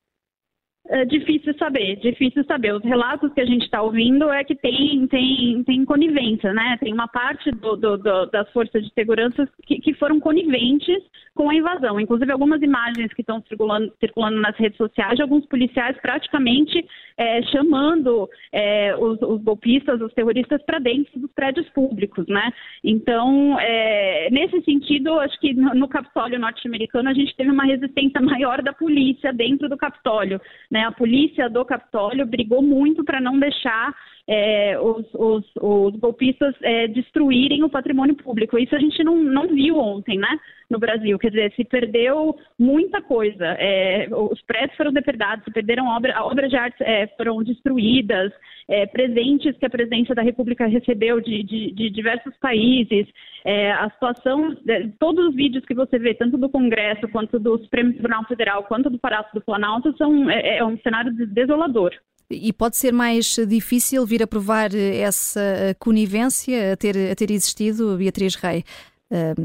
É 0.88 1.04
difícil 1.04 1.51
saber, 1.58 1.96
difícil 1.96 2.44
saber. 2.46 2.72
Os 2.75 2.84
relatos 2.84 3.34
que 3.34 3.42
a 3.42 3.46
gente 3.46 3.63
está 3.63 3.82
ouvindo 3.82 4.32
é 4.32 4.44
que 4.44 4.54
tem, 4.54 5.08
tem, 5.08 5.63
tem 5.63 5.84
conivência, 5.84 6.54
né? 6.54 6.77
Tem 6.80 6.94
uma 6.94 7.08
parte 7.08 7.50
do, 7.50 7.75
do, 7.75 7.98
do, 7.98 8.25
das 8.27 8.48
forças 8.51 8.84
de 8.84 8.94
segurança 8.94 9.50
que, 9.65 9.80
que, 9.80 9.96
foram 9.96 10.20
coniventes 10.20 11.01
com 11.34 11.50
a 11.50 11.56
invasão. 11.56 12.00
Inclusive, 12.00 12.32
algumas 12.32 12.62
imagens 12.62 13.12
que 13.13 13.22
estão 13.22 13.42
circulando, 13.48 13.92
circulando 14.00 14.39
nas 14.39 14.56
redes 14.58 14.77
sociais 14.77 15.15
de 15.15 15.24
alguns 15.24 15.44
policiais 15.48 15.98
praticamente 16.00 16.86
é, 17.18 17.42
chamando 17.44 18.30
é, 18.51 18.96
os, 18.96 19.20
os, 19.24 19.42
golpistas, 19.42 20.00
os 20.01 20.13
terroristas, 20.13 20.62
para 20.65 20.77
dentro 20.77 21.20
dos 21.20 21.32
prédios 21.32 21.68
públicos, 21.70 22.27
né? 22.27 22.51
Então, 22.84 23.60
é, 23.60 24.30
nesse 24.30 24.62
sentido, 24.62 25.20
acho 25.20 25.39
que 25.39 25.51
no, 25.56 25.74
no 25.74 25.88
Capitólio 25.88 26.39
norte-americano 26.39 27.10
a 27.10 27.13
gente 27.13 27.36
teve 27.36 27.50
uma 27.50 27.65
resistência 27.65 28.22
maior 28.22 28.62
da 28.62 28.72
polícia 28.72 29.34
dentro 29.34 29.68
do 29.68 29.77
Capitólio 29.77 30.39
Né? 30.75 30.84
A 30.84 30.91
polícia 30.91 31.50
do 31.50 31.63
Capitólio 31.63 32.25
brigou 32.25 32.62
muito 32.62 33.01
para 33.05 33.22
não 33.22 33.39
deixar 33.39 33.96
é, 34.27 34.77
os, 34.77 35.05
os, 35.13 35.46
os, 35.55 35.96
golpistas 35.96 36.53
é, 36.62 36.86
destruírem 36.89 37.63
o 37.63 37.70
patrimônio 37.70 38.13
público. 38.13 38.60
Isso 38.60 38.75
a 38.75 38.79
gente 38.79 39.01
não, 39.01 39.15
não 39.15 39.48
viu 39.48 39.77
ontem, 39.77 40.17
né? 40.17 40.38
No 40.70 40.80
Brasil, 40.80 41.18
quer 41.20 41.30
dizer, 41.30 41.54
se 41.56 41.64
perdeu 41.64 42.36
muita 42.58 43.02
coisa. 43.02 43.46
É, 43.60 44.08
os 44.12 44.42
prédios 44.42 44.76
foram 44.76 44.92
depredados, 44.92 45.46
se 45.46 45.52
perderam 45.52 45.88
obras, 45.88 46.16
obras 46.18 46.50
de 46.50 46.56
arte 46.56 46.84
é, 46.84 47.08
foram 47.16 47.44
destruídas, 47.44 48.32
é, 48.68 48.86
presentes 48.88 49.56
que 49.58 49.66
a 49.66 49.70
presidência 49.70 50.16
da 50.16 50.24
República 50.24 50.66
recebeu 50.66 51.22
de, 51.22 51.44
de, 51.44 51.72
de 51.72 51.90
diversos 51.90 52.36
países. 52.38 53.08
É, 53.44 53.72
a 53.74 53.90
situação, 53.92 54.58
todos 55.00 55.30
os 55.30 55.36
vídeos 55.36 55.64
que 55.66 55.76
você 55.76 56.00
vê, 56.00 56.16
tanto 56.16 56.38
do 56.38 56.50
Congresso 56.50 57.08
quanto 57.10 57.38
do 57.38 57.60
Supremo 57.60 57.94
Tribunal 57.94 58.26
Federal, 58.26 58.64
quanto 58.64 58.90
do 58.90 58.98
Palácio 58.98 59.32
do 59.36 59.42
Planalto, 59.42 59.96
são, 59.98 60.30
é 60.32 60.64
um 60.66 60.78
cenário 60.80 61.14
desolador. 61.28 61.92
E 62.30 62.52
pode 62.52 62.76
ser 62.76 62.92
mais 62.92 63.36
difícil 63.48 64.04
vir 64.06 64.24
a 64.24 64.28
provar 64.28 64.72
essa 64.74 65.76
conivência 65.78 66.74
a 66.74 66.76
ter, 66.76 67.12
a 67.12 67.16
ter 67.16 67.30
existido, 67.30 67.96
Beatriz 67.98 68.34
Rei, 68.34 68.64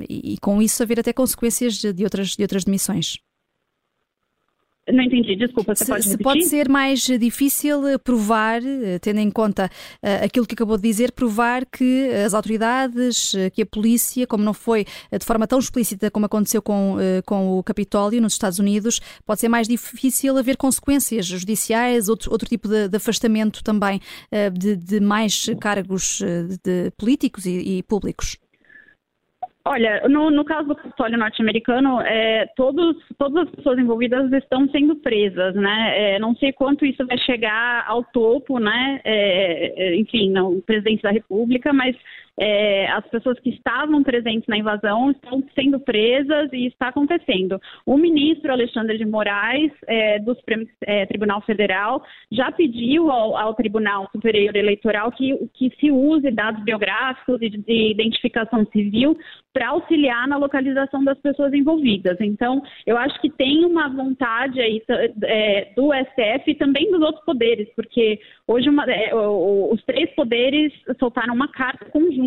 e, 0.08 0.34
e 0.34 0.38
com 0.38 0.60
isso 0.60 0.82
haver 0.82 1.00
até 1.00 1.12
consequências 1.12 1.74
de, 1.74 2.04
outras, 2.04 2.36
de 2.36 2.42
outras 2.42 2.64
demissões. 2.64 3.18
Não 4.92 5.04
entendi, 5.04 5.36
desculpa, 5.36 5.74
se, 5.74 5.86
pode? 5.86 6.04
Se 6.04 6.18
pode 6.18 6.44
ser 6.44 6.68
mais 6.68 7.00
difícil 7.00 7.80
provar, 8.02 8.60
tendo 9.00 9.20
em 9.20 9.30
conta 9.30 9.66
uh, 10.02 10.24
aquilo 10.24 10.46
que 10.46 10.54
acabou 10.54 10.76
de 10.76 10.82
dizer, 10.82 11.12
provar 11.12 11.64
que 11.66 12.08
as 12.24 12.34
autoridades, 12.34 13.32
que 13.52 13.62
a 13.62 13.66
polícia, 13.66 14.26
como 14.26 14.42
não 14.42 14.54
foi 14.54 14.84
de 14.84 15.24
forma 15.24 15.46
tão 15.46 15.58
explícita 15.58 16.10
como 16.10 16.26
aconteceu 16.26 16.60
com, 16.60 16.96
uh, 16.96 17.22
com 17.24 17.58
o 17.58 17.62
Capitólio 17.62 18.20
nos 18.20 18.32
Estados 18.32 18.58
Unidos, 18.58 19.00
pode 19.24 19.40
ser 19.40 19.48
mais 19.48 19.68
difícil 19.68 20.36
haver 20.36 20.56
consequências 20.56 21.26
judiciais, 21.26 22.08
outro, 22.08 22.32
outro 22.32 22.48
tipo 22.48 22.68
de, 22.68 22.88
de 22.88 22.96
afastamento 22.96 23.62
também 23.62 24.00
uh, 24.32 24.50
de, 24.58 24.76
de, 24.76 24.98
mais 24.98 25.46
cargos 25.60 26.20
de 26.64 26.90
políticos 26.96 27.46
e, 27.46 27.78
e 27.78 27.82
públicos. 27.82 28.38
Olha, 29.64 30.08
no, 30.08 30.30
no 30.30 30.42
caso 30.42 30.68
do 30.68 30.74
Capitólio 30.74 31.18
norte-americano, 31.18 32.00
é, 32.00 32.46
todos, 32.56 32.96
todas 33.18 33.46
as 33.46 33.54
pessoas 33.54 33.78
envolvidas 33.78 34.32
estão 34.32 34.66
sendo 34.70 34.96
presas, 34.96 35.54
né? 35.54 36.14
É, 36.14 36.18
não 36.18 36.34
sei 36.34 36.50
quanto 36.50 36.86
isso 36.86 37.06
vai 37.06 37.18
chegar 37.18 37.84
ao 37.86 38.02
topo, 38.02 38.58
né? 38.58 39.00
É, 39.04 39.88
é 39.88 39.96
enfim, 39.96 40.30
não, 40.30 40.54
o 40.54 40.62
presidente 40.62 41.02
da 41.02 41.10
República, 41.10 41.74
mas 41.74 41.94
é, 42.38 42.88
as 42.90 43.06
pessoas 43.08 43.38
que 43.40 43.50
estavam 43.50 44.02
presentes 44.02 44.46
na 44.48 44.56
invasão 44.56 45.10
estão 45.10 45.42
sendo 45.54 45.80
presas 45.80 46.50
e 46.52 46.66
está 46.66 46.88
acontecendo. 46.88 47.60
O 47.84 47.96
ministro 47.96 48.52
Alexandre 48.52 48.96
de 48.96 49.04
Moraes, 49.04 49.72
é, 49.86 50.18
do 50.18 50.34
Supremo 50.34 50.66
é, 50.82 51.06
Tribunal 51.06 51.40
Federal, 51.42 52.02
já 52.30 52.50
pediu 52.52 53.10
ao, 53.10 53.36
ao, 53.36 53.54
Tribunal 53.54 54.08
Superior 54.12 54.56
Eleitoral 54.56 55.12
que, 55.12 55.36
que 55.54 55.70
se 55.78 55.90
use 55.90 56.30
dados 56.30 56.62
biográficos 56.64 57.42
e 57.42 57.50
de, 57.50 57.58
de 57.58 57.90
identificação 57.90 58.64
civil 58.72 59.18
para 59.52 59.68
auxiliar 59.70 60.28
na 60.28 60.36
localização 60.36 61.02
das 61.04 61.18
pessoas 61.18 61.52
envolvidas. 61.52 62.16
Então, 62.20 62.62
eu 62.86 62.96
acho 62.96 63.20
que 63.20 63.28
tem 63.28 63.64
uma 63.64 63.88
vontade 63.88 64.60
aí 64.60 64.82
é, 65.24 65.72
do 65.74 65.90
STF 65.92 66.52
e 66.52 66.54
também 66.54 66.90
dos 66.90 67.02
outros 67.02 67.24
poderes, 67.24 67.68
porque 67.74 68.20
hoje 68.46 68.68
uma, 68.68 68.84
é, 68.90 69.14
os 69.14 69.82
três 69.84 70.08
poderes 70.14 70.72
soltaram 70.98 71.34
uma 71.34 71.48
carta 71.48 71.86
conjunta 71.86 72.19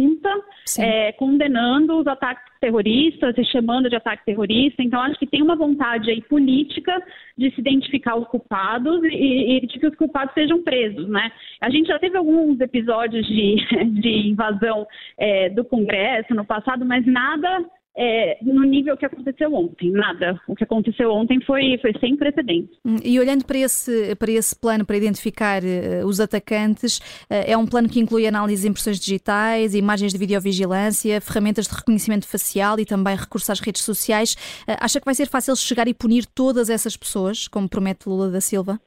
é, 0.79 1.11
condenando 1.13 1.99
os 1.99 2.07
ataques 2.07 2.43
terroristas 2.59 3.37
e 3.37 3.43
chamando 3.45 3.89
de 3.89 3.95
ataque 3.95 4.25
terrorista. 4.25 4.81
Então, 4.81 5.01
acho 5.01 5.19
que 5.19 5.27
tem 5.27 5.41
uma 5.41 5.55
vontade 5.55 6.09
aí 6.09 6.21
política 6.21 7.01
de 7.37 7.51
se 7.51 7.59
identificar 7.59 8.15
os 8.15 8.27
culpados 8.27 9.03
e, 9.03 9.57
e 9.57 9.67
de 9.67 9.79
que 9.79 9.87
os 9.87 9.95
culpados 9.95 10.33
sejam 10.33 10.63
presos, 10.63 11.07
né? 11.09 11.31
A 11.59 11.69
gente 11.69 11.87
já 11.87 11.99
teve 11.99 12.17
alguns 12.17 12.59
episódios 12.59 13.25
de, 13.27 13.55
de 14.01 14.29
invasão 14.29 14.87
é, 15.17 15.49
do 15.49 15.65
Congresso 15.65 16.33
no 16.33 16.45
passado, 16.45 16.85
mas 16.85 17.05
nada 17.05 17.65
é, 17.95 18.37
no 18.41 18.63
nível 18.63 18.97
que 18.97 19.05
aconteceu 19.05 19.53
ontem, 19.53 19.91
nada. 19.91 20.39
O 20.47 20.55
que 20.55 20.63
aconteceu 20.63 21.11
ontem 21.11 21.39
foi, 21.45 21.77
foi 21.79 21.93
sem 21.99 22.17
precedentes. 22.17 22.75
Hum, 22.83 22.95
e 23.03 23.19
olhando 23.19 23.45
para 23.45 23.59
esse, 23.59 24.15
para 24.15 24.31
esse 24.31 24.55
plano 24.55 24.85
para 24.85 24.97
identificar 24.97 25.61
uh, 25.63 26.05
os 26.05 26.19
atacantes, 26.19 26.97
uh, 26.97 27.45
é 27.45 27.55
um 27.55 27.67
plano 27.67 27.87
que 27.87 27.99
inclui 27.99 28.25
análise 28.25 28.63
de 28.63 28.69
impressões 28.69 28.99
digitais, 28.99 29.75
imagens 29.75 30.11
de 30.11 30.17
videovigilância, 30.17 31.21
ferramentas 31.21 31.67
de 31.67 31.75
reconhecimento 31.75 32.27
facial 32.27 32.79
e 32.79 32.85
também 32.85 33.15
recursos 33.15 33.49
às 33.49 33.59
redes 33.59 33.83
sociais. 33.83 34.33
Uh, 34.67 34.77
acha 34.79 34.99
que 34.99 35.05
vai 35.05 35.13
ser 35.13 35.27
fácil 35.27 35.55
chegar 35.55 35.87
e 35.87 35.93
punir 35.93 36.25
todas 36.25 36.69
essas 36.69 36.97
pessoas, 36.97 37.47
como 37.47 37.69
promete 37.69 38.09
Lula 38.09 38.31
da 38.31 38.41
Silva? 38.41 38.79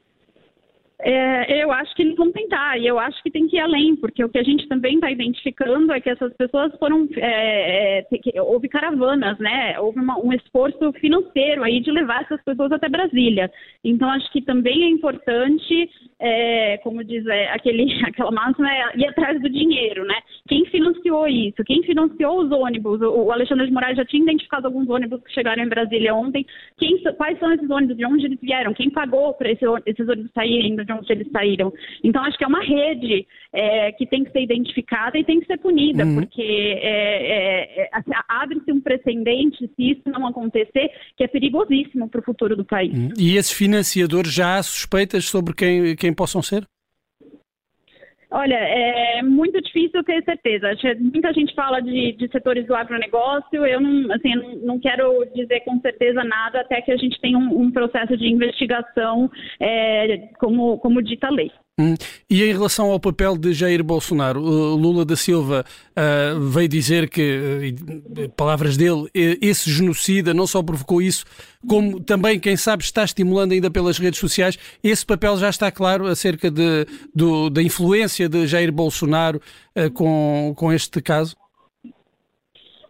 É, 0.99 1.63
eu 1.63 1.71
acho 1.71 1.95
que 1.95 2.03
eles 2.03 2.17
vão 2.17 2.33
tentar, 2.33 2.79
e 2.79 2.87
eu 2.87 2.99
acho 2.99 3.23
que 3.23 3.31
tem 3.31 3.47
que 3.47 3.57
ir 3.57 3.61
além, 3.61 3.95
porque 3.97 4.25
o 4.25 4.31
que 4.31 4.39
a 4.39 4.43
gente 4.43 4.67
também 4.67 4.95
está 4.95 5.11
identificando 5.11 5.93
é 5.93 6.01
que 6.01 6.09
essas 6.09 6.33
pessoas 6.35 6.75
foram. 6.79 7.07
É, 7.17 8.01
é, 8.01 8.43
houve 8.43 8.67
caravanas, 8.69 9.39
né? 9.39 9.79
Houve 9.79 10.01
uma, 10.01 10.19
um 10.19 10.33
esforço 10.33 10.93
financeiro 10.95 11.63
aí 11.63 11.81
de 11.81 11.91
levar 11.91 12.23
essas 12.23 12.43
pessoas 12.43 12.73
até 12.73 12.89
Brasília. 12.89 13.51
Então, 13.85 14.09
acho 14.11 14.31
que 14.33 14.41
também 14.41 14.85
é 14.85 14.89
importante, 14.89 15.91
é, 16.19 16.79
como 16.79 17.05
diz 17.05 17.27
é, 17.27 17.53
aquele, 17.53 17.87
aquela 18.05 18.31
máxima, 18.31 18.73
é 18.73 18.97
ir 18.97 19.07
atrás 19.07 19.41
do 19.41 19.51
dinheiro, 19.51 20.03
né? 20.07 20.17
Quem 20.49 20.65
financiou 21.07 21.29
isso? 21.29 21.65
Quem 21.65 21.83
financiou 21.83 22.45
os 22.45 22.51
ônibus? 22.51 23.01
O, 23.01 23.31
Alexandre 23.31 23.67
de 23.67 23.73
Moraes 23.73 23.97
já 23.97 24.05
tinha 24.05 24.23
identificado 24.23 24.67
alguns 24.67 24.89
ônibus 24.89 25.23
que 25.23 25.33
chegaram 25.33 25.63
em 25.63 25.69
Brasília 25.69 26.15
ontem. 26.15 26.45
Quem, 26.77 26.99
quais 27.17 27.39
são 27.39 27.53
esses 27.53 27.69
ônibus? 27.71 27.97
De 27.97 28.05
onde 28.05 28.27
eles 28.27 28.39
vieram? 28.41 28.75
Quem 28.75 28.91
pagou 28.91 29.35
para 29.35 29.51
esse, 29.51 29.65
esses 29.87 30.09
ônibus 30.09 30.31
saírem? 30.33 30.77
de 30.77 30.93
onde 30.93 31.13
eles 31.13 31.31
saíram. 31.31 31.73
Então, 32.03 32.23
acho 32.23 32.37
que 32.37 32.45
é 32.45 32.47
uma 32.47 32.63
rede 32.63 33.27
é, 33.53 33.93
que 33.93 34.07
tem 34.07 34.25
que 34.25 34.33
ser 34.33 34.43
identificada 34.43 35.19
e 35.19 35.25
tem 35.25 35.41
que 35.41 35.47
ser 35.47 35.59
punida, 35.59 36.05
uhum. 36.05 36.17
porque 36.17 36.43
é, 36.43 37.81
é, 37.81 37.83
é 37.83 37.89
assim, 37.93 38.11
abre-se 38.29 38.73
um 38.73 38.81
precedente, 38.81 39.59
se 39.59 39.91
isso 39.91 40.03
não 40.07 40.27
acontecer, 40.27 40.91
que 41.17 41.25
é 41.25 41.29
perigosíssimo 41.29 42.09
para 42.09 42.21
o 42.21 42.25
futuro 42.25 42.57
do 42.57 42.65
país. 42.65 42.93
Uhum. 42.93 43.13
E 43.19 43.37
esses 43.37 43.53
financiadores 43.53 44.33
já 44.33 44.59
há 44.59 44.63
suspeitas 44.63 45.25
sobre 45.25 45.55
quem, 45.55 45.97
quem 45.97 46.13
possam 46.13 46.43
ser? 46.43 46.67
Olha, 48.31 48.55
é 48.55 49.23
muito 49.23 49.61
difícil 49.63 50.03
ter 50.03 50.23
certeza. 50.25 50.73
Muita 50.99 51.33
gente 51.33 51.55
fala 51.55 51.81
de, 51.81 52.13
de 52.13 52.29
setores 52.29 52.67
do 52.67 52.75
agronegócio. 52.75 53.65
Eu 53.65 53.81
não, 53.81 54.13
assim, 54.13 54.35
não, 54.65 54.81
quero 54.81 55.25
dizer 55.35 55.61
com 55.61 55.81
certeza 55.81 56.25
nada 56.25 56.61
até 56.61 56.83
que 56.83 56.91
a 56.91 56.97
gente 56.97 57.21
tenha 57.21 57.39
um, 57.39 57.63
um 57.63 57.71
processo 57.71 58.17
de 58.17 58.27
investigação 58.27 59.31
é, 59.61 60.29
como, 60.39 60.79
como 60.79 61.03
dita 61.03 61.29
a 61.29 61.31
lei. 61.31 61.53
Hum. 61.79 61.95
E 62.31 62.43
em 62.43 62.53
relação 62.53 62.91
ao 62.91 62.99
papel 62.99 63.37
de 63.37 63.53
Jair 63.53 63.85
Bolsonaro, 63.85 64.41
Lula 64.41 65.05
da 65.05 65.15
Silva 65.15 65.63
uh, 65.91 66.41
veio 66.49 66.69
dizer 66.69 67.07
que, 67.11 67.75
uh, 68.19 68.29
palavras 68.31 68.79
dele, 68.79 69.11
esse 69.13 69.71
genocida 69.71 70.33
não 70.33 70.47
só 70.47 70.63
provocou 70.63 71.03
isso, 71.03 71.27
como 71.69 72.01
também, 72.01 72.41
quem 72.41 72.57
sabe, 72.57 72.83
está 72.83 73.05
estimulando 73.05 73.53
ainda 73.53 73.71
pelas 73.71 73.99
redes 73.99 74.19
sociais. 74.19 74.59
Esse 74.83 75.05
papel 75.05 75.37
já 75.37 75.51
está 75.51 75.71
claro 75.71 76.07
acerca 76.07 76.51
de, 76.51 76.87
do, 77.15 77.51
da 77.51 77.63
influência 77.63 78.27
de 78.27 78.47
Jair 78.47 78.73
Bolsonaro 78.73 79.39
uh, 79.77 79.91
com, 79.91 80.55
com 80.57 80.73
este 80.73 81.03
caso? 81.03 81.37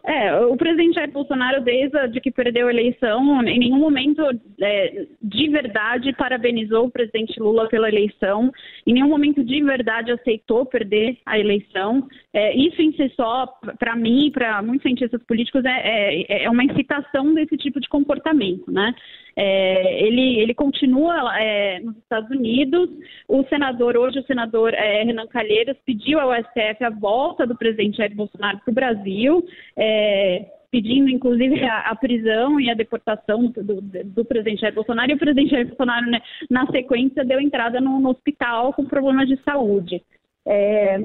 É, 0.07 0.33
o 0.45 0.55
presidente 0.55 0.95
Jair 0.95 1.11
Bolsonaro, 1.11 1.61
desde 1.61 2.21
que 2.21 2.31
perdeu 2.31 2.67
a 2.67 2.71
eleição, 2.71 3.45
em 3.45 3.59
nenhum 3.59 3.77
momento 3.77 4.23
é, 4.61 5.05
de 5.21 5.49
verdade 5.49 6.13
parabenizou 6.13 6.85
o 6.85 6.89
presidente 6.89 7.37
Lula 7.37 7.67
pela 7.67 7.89
eleição, 7.89 8.49
em 8.85 8.93
nenhum 8.93 9.09
momento 9.09 9.43
de 9.43 9.61
verdade 9.61 10.13
aceitou 10.13 10.65
perder 10.65 11.17
a 11.25 11.37
eleição. 11.37 12.07
É, 12.31 12.55
isso 12.55 12.81
em 12.81 12.93
si 12.93 13.11
só, 13.17 13.47
para 13.77 13.97
mim 13.97 14.27
e 14.27 14.31
para 14.31 14.61
muitos 14.61 14.83
cientistas 14.83 15.21
políticos, 15.23 15.65
é, 15.65 15.71
é, 15.71 16.43
é, 16.43 16.49
uma 16.49 16.63
incitação 16.63 17.33
desse 17.33 17.57
tipo 17.57 17.77
de 17.81 17.89
comportamento, 17.89 18.71
né? 18.71 18.95
É, 19.39 20.03
ele, 20.03 20.39
ele 20.39 20.53
continua 20.55 21.39
é, 21.39 21.79
nos 21.79 21.95
Estados 21.97 22.27
Unidos. 22.31 22.89
O 23.27 23.43
senador, 23.43 23.95
hoje 23.95 24.17
o 24.17 24.25
senador 24.25 24.73
é, 24.73 25.03
Renan 25.03 25.27
Calheiros, 25.27 25.77
pediu 25.85 26.19
ao 26.19 26.33
STF 26.33 26.83
a 26.83 26.89
volta 26.89 27.45
do 27.45 27.55
presidente 27.55 27.97
Jair 27.97 28.15
Bolsonaro 28.15 28.59
para 28.65 28.71
o 28.71 28.73
Brasil. 28.73 29.45
É, 29.77 30.47
pedindo 30.71 31.09
inclusive 31.09 31.63
a, 31.63 31.81
a, 31.81 31.95
prisão 31.95 32.59
e 32.59 32.69
a 32.69 32.73
deportação 32.73 33.45
do, 33.51 33.79
do, 33.81 34.25
presidente 34.25 34.61
Jair 34.61 34.73
Bolsonaro, 34.73 35.11
e 35.11 35.13
o 35.13 35.19
presidente 35.19 35.51
Jair 35.51 35.67
Bolsonaro, 35.67 36.07
né, 36.07 36.19
na 36.49 36.65
sequência, 36.67 37.23
deu 37.23 37.39
entrada 37.39 37.79
no, 37.79 37.99
no 37.99 38.09
hospital 38.09 38.73
com 38.73 38.85
problemas 38.85 39.27
de 39.27 39.37
saúde. 39.43 40.03
É, 40.45 40.97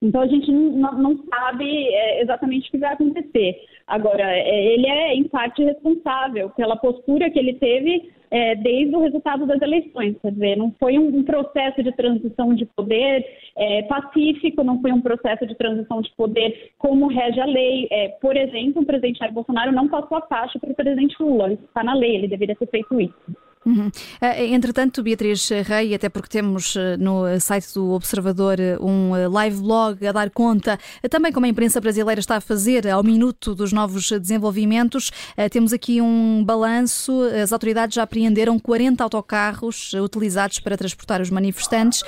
então 0.00 0.20
a 0.20 0.26
gente 0.26 0.50
não, 0.50 0.92
não 0.92 1.24
sabe 1.28 1.66
é, 1.88 2.22
exatamente 2.22 2.68
o 2.68 2.70
que 2.70 2.78
vai 2.78 2.92
acontecer. 2.92 3.56
Agora, 3.86 4.22
é, 4.22 4.74
ele 4.74 4.86
é 4.86 5.14
em 5.14 5.24
parte 5.24 5.64
responsável 5.64 6.50
pela 6.50 6.76
postura 6.76 7.30
que 7.30 7.38
ele 7.38 7.54
teve 7.54 8.10
é, 8.30 8.54
desde 8.54 8.94
o 8.94 9.00
resultado 9.00 9.46
das 9.46 9.60
eleições. 9.60 10.16
Quer 10.22 10.32
dizer, 10.32 10.56
não 10.56 10.72
foi 10.78 10.98
um, 10.98 11.08
um 11.08 11.24
processo 11.24 11.82
de 11.82 11.90
transição 11.92 12.54
de 12.54 12.64
poder 12.66 13.26
é, 13.56 13.82
pacífico, 13.82 14.62
não 14.62 14.80
foi 14.80 14.92
um 14.92 15.00
processo 15.00 15.46
de 15.46 15.56
transição 15.56 16.00
de 16.00 16.14
poder 16.14 16.70
como 16.78 17.08
rege 17.08 17.40
a 17.40 17.46
lei. 17.46 17.88
É, 17.90 18.08
por 18.20 18.36
exemplo, 18.36 18.82
o 18.82 18.86
presidente 18.86 19.18
Jair 19.18 19.32
Bolsonaro 19.32 19.72
não 19.72 19.88
passou 19.88 20.18
a 20.18 20.22
faixa 20.22 20.60
para 20.60 20.70
o 20.70 20.76
presidente 20.76 21.16
Lula. 21.20 21.52
Isso 21.52 21.64
está 21.64 21.82
na 21.82 21.94
lei, 21.94 22.14
ele 22.14 22.28
deveria 22.28 22.54
ter 22.54 22.68
feito 22.68 23.00
isso. 23.00 23.47
Uhum. 23.68 23.90
Entretanto, 24.50 25.02
Beatriz 25.02 25.50
Rei, 25.50 25.94
até 25.94 26.08
porque 26.08 26.30
temos 26.30 26.74
no 26.98 27.24
site 27.38 27.74
do 27.74 27.90
Observador 27.90 28.56
um 28.80 29.10
live 29.30 29.60
blog 29.60 30.06
a 30.06 30.12
dar 30.12 30.30
conta 30.30 30.78
também 31.10 31.30
como 31.30 31.44
a 31.44 31.48
imprensa 31.48 31.78
brasileira 31.78 32.18
está 32.18 32.36
a 32.36 32.40
fazer 32.40 32.88
ao 32.88 33.02
minuto 33.02 33.54
dos 33.54 33.70
novos 33.70 34.10
desenvolvimentos, 34.10 35.10
temos 35.50 35.72
aqui 35.74 36.00
um 36.00 36.42
balanço. 36.42 37.12
As 37.42 37.52
autoridades 37.52 37.94
já 37.94 38.04
apreenderam 38.04 38.58
40 38.58 39.04
autocarros 39.04 39.92
utilizados 39.92 40.60
para 40.60 40.76
transportar 40.76 41.20
os 41.20 41.28
manifestantes 41.28 42.02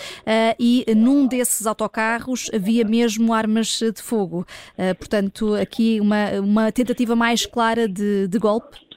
e 0.58 0.86
num 0.96 1.26
desses 1.26 1.66
autocarros 1.66 2.50
havia 2.54 2.84
mesmo 2.84 3.34
armas 3.34 3.78
de 3.78 4.00
fogo. 4.00 4.46
Portanto, 4.98 5.54
aqui 5.54 6.00
uma, 6.00 6.40
uma 6.40 6.72
tentativa 6.72 7.14
mais 7.14 7.44
clara 7.44 7.86
de, 7.86 8.26
de 8.28 8.38
golpe 8.38 8.89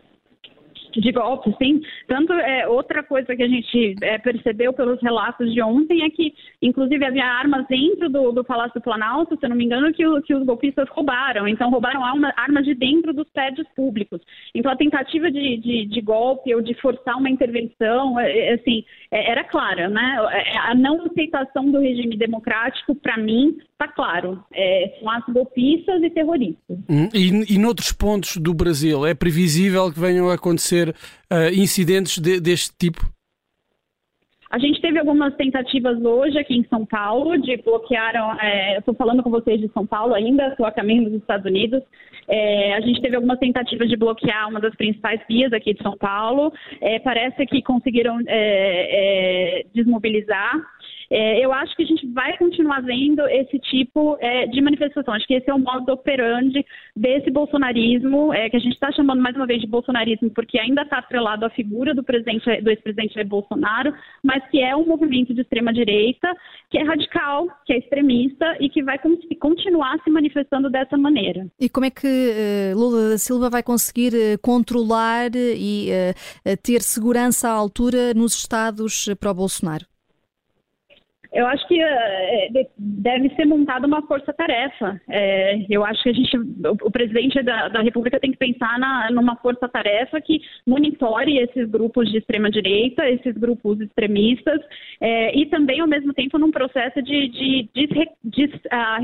de 1.00 1.12
golpe, 1.12 1.53
sim. 1.62 1.81
Tanto 2.07 2.33
é 2.33 2.67
outra 2.67 3.03
coisa 3.03 3.35
que 3.35 3.43
a 3.43 3.47
gente 3.47 3.95
é, 4.01 4.17
percebeu 4.17 4.73
pelos 4.73 5.01
relatos 5.01 5.53
de 5.53 5.62
ontem 5.62 6.03
é 6.03 6.09
que, 6.09 6.33
inclusive, 6.62 7.03
havia 7.05 7.25
armas 7.25 7.65
dentro 7.67 8.09
do, 8.09 8.31
do 8.31 8.43
Palácio 8.43 8.79
do 8.79 8.83
Planalto, 8.83 9.38
se 9.38 9.45
eu 9.45 9.50
não 9.50 9.55
me 9.55 9.65
engano, 9.65 9.93
que, 9.93 10.03
que 10.21 10.35
os 10.35 10.45
golpistas 10.45 10.88
roubaram. 10.89 11.47
Então, 11.47 11.69
roubaram 11.69 12.03
arma, 12.03 12.33
armas 12.35 12.65
de 12.65 12.73
dentro 12.73 13.13
dos 13.13 13.29
prédios 13.29 13.67
públicos. 13.75 14.21
Então, 14.53 14.71
a 14.71 14.75
tentativa 14.75 15.29
de, 15.31 15.57
de, 15.57 15.85
de 15.85 16.01
golpe 16.01 16.53
ou 16.53 16.62
de 16.62 16.73
forçar 16.75 17.17
uma 17.17 17.29
intervenção, 17.29 18.19
é, 18.19 18.50
é 18.50 18.53
assim, 18.53 18.83
é, 19.12 19.31
era 19.31 19.43
clara, 19.43 19.89
né? 19.89 20.17
É, 20.31 20.57
a 20.59 20.75
não 20.75 21.05
aceitação 21.05 21.71
do 21.71 21.79
regime 21.79 22.17
democrático, 22.17 22.95
para 22.95 23.17
mim, 23.17 23.57
está 23.84 23.88
claro. 23.88 24.44
É, 24.54 24.98
são 25.00 25.10
atos 25.10 25.34
golpistas 25.34 26.02
e 26.02 26.10
terroristas. 26.10 26.78
Hum, 26.90 27.10
e, 27.13 27.56
e 27.56 27.58
noutros 27.58 27.92
pontos 27.92 28.38
do 28.38 28.54
Brasil, 28.54 29.06
é 29.06 29.13
previsível 29.13 29.92
que 29.92 30.00
venham 30.00 30.30
a 30.30 30.36
acontecer 30.36 30.90
uh, 30.90 31.54
incidentes 31.54 32.18
de, 32.18 32.40
deste 32.40 32.74
tipo? 32.78 33.12
A 34.50 34.60
gente 34.60 34.80
teve 34.82 35.00
algumas 35.00 35.36
tentativas 35.36 36.00
hoje 36.00 36.38
aqui 36.38 36.56
em 36.56 36.63
São 36.66 36.86
Paulo 36.86 37.36
de 37.42 37.58
bloquear. 37.58 38.13
É, 38.40 38.78
Estou 38.78 38.94
falando 38.94 39.24
com 39.24 39.32
vocês 39.32 39.60
de 39.60 39.68
São 39.70 39.84
Paulo 39.84 40.13
ainda, 40.13 40.50
estou 40.50 40.68
a 40.68 40.72
caminho 40.72 41.06
dos 41.06 41.13
Estados 41.20 41.44
Unidos. 41.44 41.82
É, 42.28 42.75
a 42.75 42.82
gente 42.82 43.02
teve 43.02 43.16
algumas 43.16 43.40
tentativas 43.40 43.90
de 43.90 43.98
bloquear 43.98 44.48
uma 44.48 44.60
das 44.60 44.75
principais 44.75 45.20
vias 45.28 45.52
aqui 45.54 45.74
de 45.74 45.82
São 45.82 45.98
Paulo. 45.98 46.54
É, 46.80 47.00
parece 47.00 47.44
que 47.48 47.63
conseguiram 47.63 48.20
desmobilizar. 49.74 50.62
É, 51.15 51.46
eu 51.46 51.53
acho 51.53 51.75
que 51.75 51.84
a 51.84 51.86
gente 51.86 52.08
vai 52.08 52.36
continuar 52.39 52.82
vendo 52.82 53.22
esse 53.27 53.60
tipo 53.60 54.17
é, 54.20 54.48
de 54.48 54.60
manifestação. 54.60 55.13
Acho 55.13 55.27
que 55.27 55.36
esse 55.36 55.48
é 55.48 55.53
o 55.53 55.60
modo 55.60 55.88
operandi 55.91 56.65
desse 56.96 57.29
bolsonarismo, 57.29 58.34
é, 58.34 58.50
que 58.50 58.58
a 58.58 58.60
gente 58.60 58.74
está 58.74 58.91
chamando 58.91 59.22
mais 59.22 59.36
uma 59.36 59.46
vez 59.46 59.62
de 59.62 59.67
bolsonarismo, 59.67 60.32
porque 60.32 60.58
ainda 60.58 60.82
está 60.82 60.98
atrelado 60.98 61.46
à 61.46 61.51
figura 61.51 61.93
do 61.93 62.03
presidente, 62.03 62.43
do 62.63 62.70
ex-presidente 62.72 63.24
Bolsonaro, 63.25 63.93
mas 64.24 64.43
que 64.50 64.60
é 64.60 64.75
um 64.75 64.88
movimento 64.88 65.36
de 65.36 65.41
extrema 65.41 65.72
direita, 65.72 66.34
que 66.72 66.79
é 66.79 66.84
radical, 66.84 67.48
que 67.63 67.74
é 67.74 67.77
extremista 67.77 68.58
e 68.60 68.67
que 68.67 68.82
vai 68.82 68.98
continuar 69.39 70.00
se 70.03 70.10
manifestando 70.10 70.67
dessa 70.67 70.98
maneira. 70.98 71.46
E 71.60 71.70
como 71.70 71.86
é 71.86 71.91
que 71.91 72.08
uh, 72.08 72.75
Lula 72.75 73.10
da 73.12 73.17
Silva 73.20 73.51
vai 73.51 73.62
conseguir 73.62 74.13
uh, 74.15 74.41
controlar 74.41 75.29
e 75.36 75.89
uh, 75.91 76.58
ter 76.63 76.82
segurança 76.82 77.50
à 77.50 77.51
altura 77.51 78.15
nos 78.15 78.34
estados 78.34 79.08
para 79.20 79.29
o 79.29 79.36
Bolsonaro? 79.36 79.92
Eu 81.34 81.48
acho 81.48 81.68
que 81.68 81.82
é, 81.82 82.50
deve 82.78 83.30
ser 83.36 83.46
montada 83.46 83.88
uma 83.88 84.04
força-tarefa. 84.04 85.02
É, 85.10 85.66
eu 85.68 85.84
acho 85.84 86.04
que 86.04 86.10
a 86.10 86.13
gente, 86.13 86.38
o, 86.38 86.92
presidente 86.92 87.42
da, 87.42 87.70
da, 87.70 87.82
República 87.82 88.20
tem 88.20 88.32
que 88.32 88.38
pensar 88.38 88.78
na, 88.78 89.10
numa 89.10 89.36
força-tarefa 89.38 90.22
que 90.22 90.42
monitore 90.66 91.40
esses 91.40 91.68
grupos 91.68 92.12
de 92.12 92.20
extrema-direita, 92.20 93.10
esses 93.10 93.36
grupos 93.36 93.82
extremistas, 93.82 94.62
é, 95.02 95.36
e 95.36 95.48
também, 95.48 95.80
ao 95.80 95.88
mesmo 95.88 96.13
tempo, 96.13 96.38
num 96.38 96.52
processo 96.52 97.02
de, 97.02 97.28
de, 97.30 97.70
de, 97.74 98.10
de 98.24 98.62
a, 98.70 99.00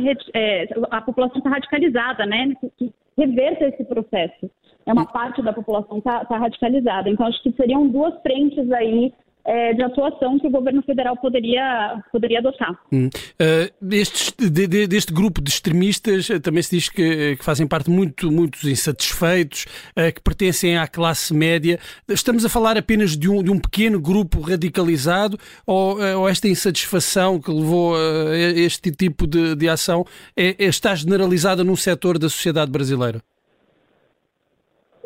a, 0.91 1.01
população 1.01 1.39
está 1.39 1.49
radicalizada, 1.49 2.27
né? 2.27 2.53
Que 2.77 2.93
reverta 3.17 3.65
esse 3.65 3.83
processo. 3.85 4.51
É 4.85 4.93
uma 4.93 5.05
parte 5.05 5.41
da 5.41 5.51
população 5.51 5.97
está 5.97 6.23
tá 6.25 6.37
radicalizada. 6.37 7.09
Então, 7.09 7.25
acho 7.25 7.41
que 7.41 7.51
seriam 7.53 7.87
duas 7.87 8.21
frentes 8.21 8.71
aí 8.71 9.11
é, 9.49 9.73
de 9.73 9.81
atuação 9.81 10.37
que 10.37 10.45
o 10.45 10.51
governo 10.51 10.83
federal 10.83 11.17
poderia, 11.17 12.03
poderia 12.11 12.37
adotar. 12.37 12.77
Hum. 12.91 13.09
Uh, 13.41 13.71
de, 13.81 14.67
de, 14.67 14.87
deste 14.87 15.11
grupo 15.11 15.41
de 15.41 15.49
extremistas 15.49 16.29
uh, 16.29 16.39
também 16.39 16.61
se 16.61 16.75
diz 16.75 16.87
que, 16.87 17.35
que 17.35 17.43
fazem 17.43 17.65
parte 17.65 17.89
muito 17.89 18.31
muitos 18.31 18.63
insatisfeitos, 18.65 19.65
uh, 19.97 20.13
que 20.13 20.21
pertencem 20.21 20.77
à 20.77 20.87
classe 20.87 21.33
média. 21.33 21.79
Estamos 22.07 22.45
a 22.45 22.49
falar 22.49 22.77
apenas 22.77 23.17
de 23.17 23.27
um, 23.27 23.41
de 23.41 23.49
um 23.49 23.59
pequeno 23.59 23.99
grupo 23.99 24.39
radicalizado 24.39 25.35
ou, 25.65 25.97
ou 25.99 26.29
esta 26.29 26.47
insatisfação 26.47 27.39
que 27.39 27.51
levou 27.51 27.95
a 27.95 28.35
este 28.35 28.91
tipo 28.91 29.25
de, 29.25 29.55
de 29.55 29.67
ação 29.67 30.05
é, 30.37 30.49
é, 30.63 30.65
está 30.65 30.93
generalizada 30.93 31.63
num 31.63 31.75
setor 31.75 32.19
da 32.19 32.29
sociedade 32.29 32.71
brasileira? 32.71 33.19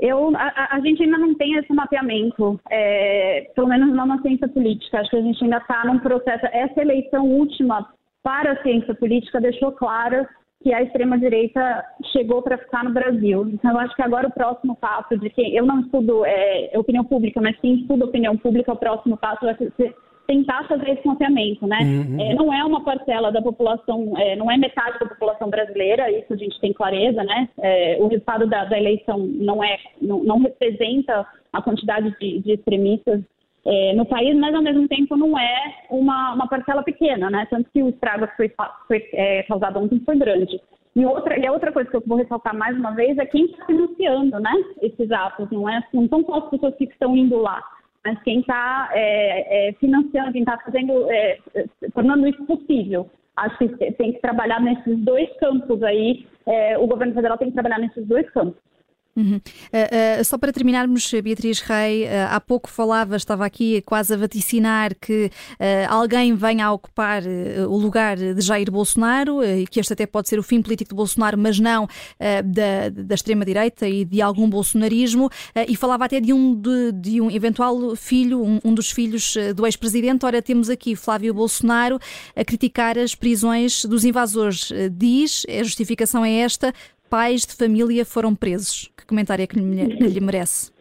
Eu, 0.06 0.36
a, 0.36 0.76
a, 0.76 0.82
gente 0.82 1.02
ainda 1.02 1.18
não 1.18 1.34
tem 1.34 1.56
esse 1.56 1.72
mapeamento, 1.74 2.60
é, 2.70 3.50
pelo 3.56 3.70
menos 3.70 3.96
não 3.96 4.06
na 4.06 4.22
ciência 4.22 4.50
política. 4.50 5.00
Acho 5.00 5.10
que 5.10 5.16
a 5.16 5.22
gente 5.22 5.42
ainda 5.42 5.60
está 5.60 5.86
num 5.86 5.98
processo. 6.00 6.46
Essa 6.48 6.82
eleição 6.82 7.26
última 7.26 7.88
para 8.22 8.52
a 8.52 8.62
ciência 8.62 8.94
política 8.94 9.40
deixou 9.40 9.72
claro 9.72 10.28
que 10.62 10.74
a 10.74 10.84
extrema-direita 10.84 11.86
chegou 12.12 12.42
para 12.42 12.58
ficar 12.58 12.84
no 12.84 12.92
Brasil. 12.92 13.48
Então, 13.48 13.72
eu 13.72 13.80
acho 13.80 13.96
que 13.96 14.02
agora 14.02 14.28
o 14.28 14.34
próximo 14.34 14.76
passo 14.76 15.18
de 15.18 15.30
quem. 15.30 15.56
Eu 15.56 15.66
não 15.66 15.80
estudo 15.80 16.26
é, 16.26 16.72
opinião 16.76 17.06
pública, 17.06 17.40
mas 17.40 17.58
quem 17.62 17.76
estuda 17.76 18.04
opinião 18.04 18.36
pública, 18.38 18.74
o 18.74 18.78
próximo 18.78 19.16
passo 19.16 19.46
vai 19.46 19.56
ser 19.56 19.96
tentar 20.28 20.64
fazer 20.68 20.92
esse 20.92 21.08
mapeamento, 21.08 21.68
né? 21.68 21.80
Uhum. 21.82 22.18
É, 22.20 22.34
não 22.34 22.54
é 22.54 22.64
uma 22.64 22.84
parcela 22.84 23.32
da 23.32 23.42
população, 23.42 24.14
é, 24.18 24.36
não 24.36 24.50
é 24.50 24.58
metade 24.58 25.00
da 25.00 25.06
população 25.06 25.50
brasileira, 25.50 26.10
isso 26.12 26.34
a 26.34 26.38
gente 26.38 26.60
tem 26.60 26.74
clareza, 26.74 27.24
né? 27.24 27.50
É, 27.60 27.98
o 28.00 28.08
resultado 28.08 28.48
da, 28.48 28.66
da, 28.66 28.78
eleição 28.78 29.18
não 29.18 29.64
é, 29.64 29.78
não, 30.02 30.24
não 30.24 30.40
representa 30.40 31.26
a 31.52 31.62
quantidade 31.62 32.16
de, 32.20 32.40
de 32.40 32.54
extremistas 32.54 33.22
é, 33.66 33.94
no 33.96 34.06
país, 34.06 34.36
mas 34.38 34.54
ao 34.56 34.62
mesmo 34.62 34.88
tempo 34.88 35.16
não 35.16 35.38
é 35.38 35.76
uma, 35.90 36.34
uma 36.34 36.48
parcela 36.48 36.84
pequena, 36.84 37.30
né? 37.30 37.46
Tanto 37.50 37.70
que 37.72 37.84
o 37.84 37.90
estrago 37.90 38.28
que 38.28 38.36
foi, 38.36 38.52
foi 38.88 39.10
é, 39.14 39.44
causado 39.44 39.80
ontem 39.80 40.02
foi 40.06 40.18
grande. 40.18 40.60
E 40.96 41.06
outra, 41.06 41.40
e 41.40 41.46
a 41.46 41.52
outra 41.52 41.72
coisa 41.72 41.90
que 41.90 41.96
eu 41.96 42.04
vou 42.06 42.18
ressaltar 42.18 42.56
mais 42.56 42.78
uma 42.78 42.92
vez 42.92 43.18
é 43.18 43.26
quem 43.26 43.46
está 43.46 43.66
financiando, 43.66 44.40
né? 44.40 44.52
Esses 44.82 45.12
atos, 45.12 45.50
não 45.52 45.68
é? 45.68 45.84
Não 45.92 46.08
são 46.08 46.24
só 46.24 46.36
as 46.36 46.50
pessoas 46.50 46.76
que 46.76 46.86
estão 46.86 47.18
indo 47.18 47.38
lá 47.38 47.62
mas 48.06 48.22
quem 48.24 48.42
está 48.42 48.90
é, 48.94 49.70
é, 49.70 49.74
financiando, 49.74 50.34
quem 50.34 50.42
está 50.42 50.58
fazendo, 50.60 51.10
é, 51.10 51.38
tornando 51.94 52.28
isso 52.28 52.44
possível. 52.46 53.10
Acho 53.36 53.58
que 53.58 53.92
tem 53.94 54.14
que 54.14 54.20
trabalhar 54.20 54.60
nesses 54.62 54.98
dois 55.00 55.30
campos 55.38 55.82
aí, 55.82 56.28
é, 56.46 56.78
o 56.78 56.86
governo 56.86 57.14
federal 57.14 57.38
tem 57.38 57.48
que 57.48 57.54
trabalhar 57.54 57.80
nesses 57.80 58.06
dois 58.06 58.30
campos. 58.32 58.62
Uhum. 59.16 59.36
Uh, 59.36 60.22
uh, 60.22 60.26
só 60.26 60.40
para 60.40 60.52
terminarmos, 60.52 61.12
Beatriz 61.24 61.60
Rei, 61.60 62.06
uh, 62.06 62.08
há 62.32 62.42
pouco 62.42 62.68
falava, 62.68 63.16
estava 63.16 63.46
aqui 63.46 63.82
quase 63.82 64.12
a 64.14 64.18
vaticinar 64.18 64.96
que 65.00 65.30
alguém 65.88 66.36
venha 66.36 66.66
a 66.66 66.72
ocupar 66.72 67.24
o 67.68 67.78
lugar 67.78 68.18
de 68.18 68.42
Jair 68.42 68.72
Bolsonaro, 68.72 69.44
e 69.44 69.68
que 69.68 69.80
este 69.80 69.94
até 69.94 70.06
pode 70.06 70.30
ser 70.30 70.40
o 70.40 70.44
fim 70.44 70.62
político 70.62 70.90
de 70.90 70.96
Bolsonaro, 70.96 71.38
mas 71.38 71.60
não 71.60 71.88
da, 72.20 72.90
da 72.90 73.16
extrema-direita 73.16 73.88
e 73.88 74.04
de 74.04 74.22
algum 74.22 74.50
bolsonarismo, 74.50 75.30
e 75.68 75.76
falava 75.76 76.06
até 76.06 76.20
de 76.20 76.34
um, 76.34 76.56
de, 76.56 76.92
de 76.94 77.22
um 77.22 77.30
eventual 77.30 77.96
filho, 77.96 78.44
um, 78.44 78.60
um 78.64 78.74
dos 78.74 78.90
filhos 78.92 79.36
do 79.56 79.66
ex-presidente. 79.66 80.26
Ora, 80.26 80.42
temos 80.42 80.70
aqui 80.70 80.96
Flávio 80.96 81.34
Bolsonaro 81.34 82.00
a 82.36 82.44
criticar 82.44 82.98
as 82.98 83.16
prisões 83.16 83.86
dos 83.86 84.04
invasores. 84.04 84.72
Diz, 84.92 85.46
a 85.48 85.64
justificação 85.64 86.26
é 86.26 86.32
esta, 86.40 86.74
pais 87.14 87.46
de 87.46 87.56
família 87.56 88.04
foram 88.04 88.34
presos. 88.34 88.92
Que 88.98 89.06
comentário 89.06 89.44
é 89.44 89.46
que 89.46 89.56
lhe, 89.56 89.98
que 89.98 90.04
lhe 90.04 90.20
merece? 90.20 90.74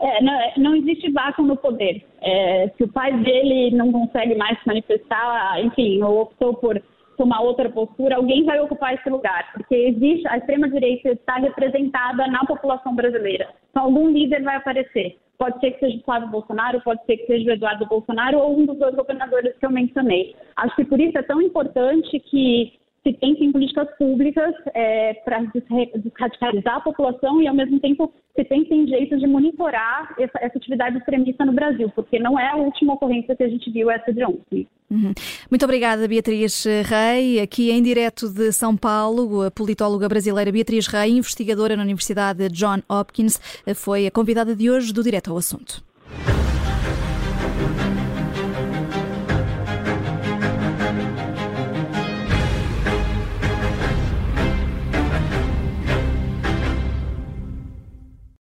É, 0.00 0.22
não, 0.22 0.32
não, 0.56 0.76
existe 0.76 1.12
vácuo 1.12 1.42
no 1.42 1.58
poder. 1.58 2.02
É, 2.22 2.70
se 2.74 2.84
o 2.84 2.88
pai 2.88 3.12
dele 3.18 3.70
não 3.76 3.92
consegue 3.92 4.34
mais 4.34 4.58
se 4.60 4.66
manifestar, 4.66 5.62
enfim, 5.62 6.02
ou 6.02 6.22
optou 6.22 6.54
por 6.54 6.82
tomar 7.18 7.42
outra 7.42 7.68
postura, 7.68 8.16
alguém 8.16 8.46
vai 8.46 8.60
ocupar 8.60 8.94
esse 8.94 9.10
lugar, 9.10 9.52
porque 9.52 9.74
existe 9.74 10.26
a 10.26 10.38
extrema 10.38 10.70
direita 10.70 11.10
está 11.10 11.34
representada 11.34 12.26
na 12.28 12.40
população 12.46 12.94
brasileira. 12.94 13.50
Então 13.70 13.84
algum 13.84 14.08
líder 14.08 14.42
vai 14.42 14.56
aparecer. 14.56 15.18
Pode 15.36 15.60
ser 15.60 15.72
que 15.72 15.80
seja 15.80 15.98
o 15.98 16.02
Flávio 16.02 16.28
Bolsonaro, 16.28 16.80
pode 16.80 17.04
ser 17.04 17.18
que 17.18 17.26
seja 17.26 17.50
o 17.50 17.52
Eduardo 17.52 17.84
Bolsonaro 17.84 18.38
ou 18.38 18.58
um 18.58 18.64
dos 18.64 18.78
dois 18.78 18.94
governadores 18.94 19.54
que 19.58 19.66
eu 19.66 19.70
mencionei. 19.70 20.34
Acho 20.56 20.76
que 20.76 20.84
por 20.86 20.98
isso 20.98 21.18
é 21.18 21.22
tão 21.22 21.42
importante 21.42 22.18
que 22.20 22.79
se 23.02 23.12
pense 23.14 23.42
em 23.42 23.52
políticas 23.52 23.88
públicas 23.96 24.54
é, 24.74 25.14
para 25.24 25.40
desradicalizar 25.40 26.76
a 26.76 26.80
população 26.80 27.40
e, 27.40 27.48
ao 27.48 27.54
mesmo 27.54 27.80
tempo, 27.80 28.12
se 28.36 28.44
pense 28.44 28.72
em 28.72 28.86
jeitos 28.86 29.20
de 29.20 29.26
monitorar 29.26 30.14
essa, 30.18 30.38
essa, 30.40 30.58
atividade 30.58 30.98
extremista 30.98 31.44
no 31.44 31.52
Brasil, 31.52 31.90
porque 31.94 32.18
não 32.18 32.38
é 32.38 32.48
a 32.48 32.56
última 32.56 32.94
ocorrência 32.94 33.34
que 33.34 33.42
a 33.42 33.48
gente 33.48 33.70
viu 33.70 33.90
essa 33.90 34.12
de 34.12 34.22
ontem. 34.24 34.68
Uhum. 34.90 35.12
Muito 35.50 35.64
obrigada, 35.64 36.06
Beatriz 36.06 36.64
Rei. 36.84 37.40
Aqui 37.40 37.70
em 37.70 37.82
direto 37.82 38.28
de 38.28 38.52
São 38.52 38.76
Paulo, 38.76 39.42
a 39.42 39.50
politóloga 39.50 40.08
brasileira 40.08 40.52
Beatriz 40.52 40.86
Rei, 40.86 41.12
investigadora 41.12 41.76
na 41.76 41.82
Universidade 41.82 42.48
John 42.50 42.82
Hopkins, 42.88 43.40
foi 43.74 44.06
a 44.06 44.10
convidada 44.10 44.54
de 44.54 44.70
hoje 44.70 44.92
do 44.92 45.02
Direto 45.02 45.30
ao 45.30 45.38
Assunto. 45.38 45.82